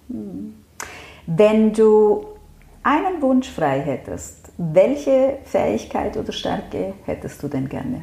Mhm. 0.09 0.55
Wenn 1.27 1.73
du 1.73 2.27
einen 2.83 3.23
Wunsch 3.23 3.49
frei 3.49 3.81
hättest, 3.81 4.53
welche 4.57 5.39
Fähigkeit 5.45 6.17
oder 6.17 6.33
Stärke 6.33 6.95
hättest 7.05 7.43
du 7.43 7.49
denn 7.49 7.69
gerne? 7.69 8.03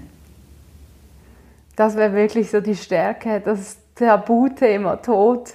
Das 1.75 1.95
wäre 1.95 2.13
wirklich 2.13 2.49
so 2.49 2.61
die 2.61 2.75
Stärke, 2.75 3.41
das 3.41 3.77
Tabuthema 3.95 4.97
Tod 4.97 5.53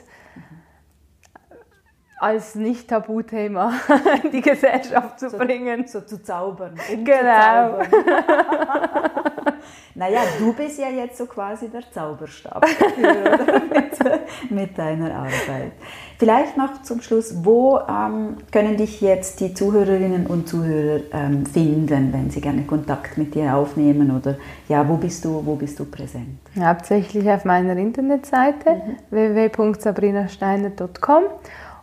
als 2.18 2.54
Nicht-Tabuthema 2.54 3.72
in 4.22 4.30
die 4.30 4.40
Gesellschaft 4.40 5.20
zu 5.20 5.30
so, 5.30 5.36
bringen. 5.36 5.86
So 5.86 6.00
zu 6.00 6.22
zaubern. 6.22 6.74
Um 6.90 7.04
genau. 7.04 7.82
Zu 7.82 7.90
zaubern. 7.90 9.53
naja, 9.96 10.22
du 10.40 10.52
bist 10.52 10.80
ja 10.80 10.88
jetzt 10.88 11.18
so 11.18 11.26
quasi 11.26 11.68
der 11.68 11.84
Zauberstab 11.92 12.64
mit, 12.96 13.96
mit, 14.50 14.76
deiner 14.76 15.14
Arbeit. 15.14 15.70
Vielleicht 16.18 16.56
noch 16.56 16.82
zum 16.82 17.00
Schluss, 17.00 17.32
wo 17.44 17.78
ähm, 17.78 18.38
können 18.50 18.76
dich 18.76 19.00
jetzt 19.00 19.38
die 19.38 19.54
Zuhörerinnen 19.54 20.26
und 20.26 20.48
Zuhörer 20.48 20.98
ähm, 21.12 21.46
finden, 21.46 22.12
wenn 22.12 22.28
sie 22.30 22.40
gerne 22.40 22.62
Kontakt 22.62 23.16
mit 23.18 23.36
dir 23.36 23.54
aufnehmen 23.54 24.10
oder 24.10 24.34
ja, 24.68 24.88
wo 24.88 24.96
bist 24.96 25.24
du, 25.24 25.46
wo 25.46 25.54
bist 25.54 25.78
du 25.78 25.84
präsent? 25.84 26.40
Hauptsächlich 26.58 27.30
auf 27.30 27.44
meiner 27.44 27.76
Internetseite 27.76 28.70
mhm. 28.70 28.96
www.sabrinasteiner.com 29.10 31.22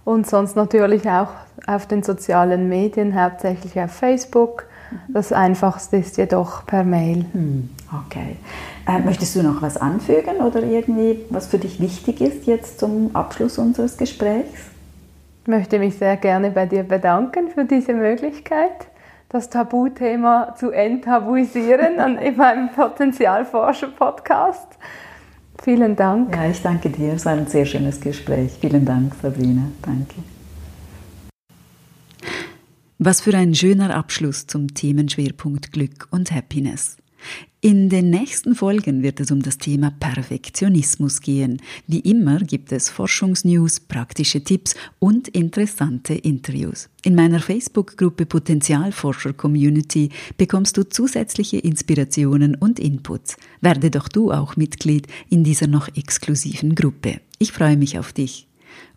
und 0.04 0.28
sonst 0.28 0.58
natürlich 0.58 1.10
auch 1.10 1.30
auf 1.67 1.88
den 1.88 2.04
sozialen 2.04 2.67
Medien, 2.67 3.17
hauptsächlich 3.22 3.80
auf 3.80 3.91
Facebook. 3.91 4.65
Das 5.08 5.32
Einfachste 5.32 5.97
ist 5.97 6.17
jedoch 6.17 6.65
per 6.65 6.84
Mail. 6.84 7.25
Hm, 7.32 7.69
okay. 8.06 8.38
Äh, 8.88 8.99
möchtest 8.99 9.36
du 9.36 9.43
noch 9.43 9.62
was 9.62 9.77
anfügen 9.77 10.38
oder 10.38 10.63
irgendwie, 10.63 11.19
was 11.30 11.47
für 11.47 11.58
dich 11.58 11.80
wichtig 11.80 12.21
ist 12.21 12.45
jetzt 12.47 12.80
zum 12.80 13.15
Abschluss 13.15 13.58
unseres 13.58 13.97
Gesprächs? 13.97 14.71
Ich 15.43 15.47
möchte 15.47 15.80
mich 15.80 15.97
sehr 15.97 16.17
gerne 16.17 16.51
bei 16.51 16.65
dir 16.65 16.84
bedanken 16.84 17.49
für 17.49 17.65
diese 17.65 17.93
Möglichkeit, 17.93 18.88
das 19.30 19.49
Tabuthema 19.49 20.56
zu 20.56 20.71
enttabuisieren 20.71 22.17
in 22.19 22.38
meinem 22.38 22.69
Potenzialforscher-Podcast. 22.69 24.67
Vielen 25.63 25.95
Dank. 25.95 26.36
Ja, 26.36 26.45
ich 26.49 26.62
danke 26.62 26.89
dir. 26.89 27.13
Es 27.13 27.25
war 27.25 27.34
ein 27.34 27.47
sehr 27.47 27.65
schönes 27.65 28.01
Gespräch. 28.01 28.58
Vielen 28.60 28.86
Dank, 28.86 29.13
Sabrina. 29.21 29.63
Danke. 29.82 30.15
Was 33.03 33.19
für 33.19 33.35
ein 33.35 33.55
schöner 33.55 33.95
Abschluss 33.95 34.45
zum 34.45 34.75
Themenschwerpunkt 34.75 35.71
Glück 35.71 36.07
und 36.11 36.31
Happiness. 36.31 36.97
In 37.59 37.89
den 37.89 38.11
nächsten 38.11 38.53
Folgen 38.53 39.01
wird 39.01 39.19
es 39.19 39.31
um 39.31 39.41
das 39.41 39.57
Thema 39.57 39.89
Perfektionismus 39.89 41.21
gehen. 41.21 41.63
Wie 41.87 42.01
immer 42.01 42.37
gibt 42.37 42.71
es 42.71 42.91
Forschungsnews, 42.91 43.79
praktische 43.79 44.43
Tipps 44.43 44.75
und 44.99 45.29
interessante 45.29 46.13
Interviews. 46.13 46.89
In 47.03 47.15
meiner 47.15 47.39
Facebook-Gruppe 47.39 48.27
Potenzialforscher 48.27 49.33
Community 49.33 50.09
bekommst 50.37 50.77
du 50.77 50.87
zusätzliche 50.87 51.57
Inspirationen 51.57 52.53
und 52.53 52.79
Inputs. 52.79 53.35
Werde 53.61 53.89
doch 53.89 54.09
du 54.09 54.31
auch 54.31 54.57
Mitglied 54.57 55.07
in 55.27 55.43
dieser 55.43 55.65
noch 55.65 55.87
exklusiven 55.95 56.75
Gruppe. 56.75 57.19
Ich 57.39 57.51
freue 57.51 57.77
mich 57.77 57.97
auf 57.97 58.13
dich. 58.13 58.47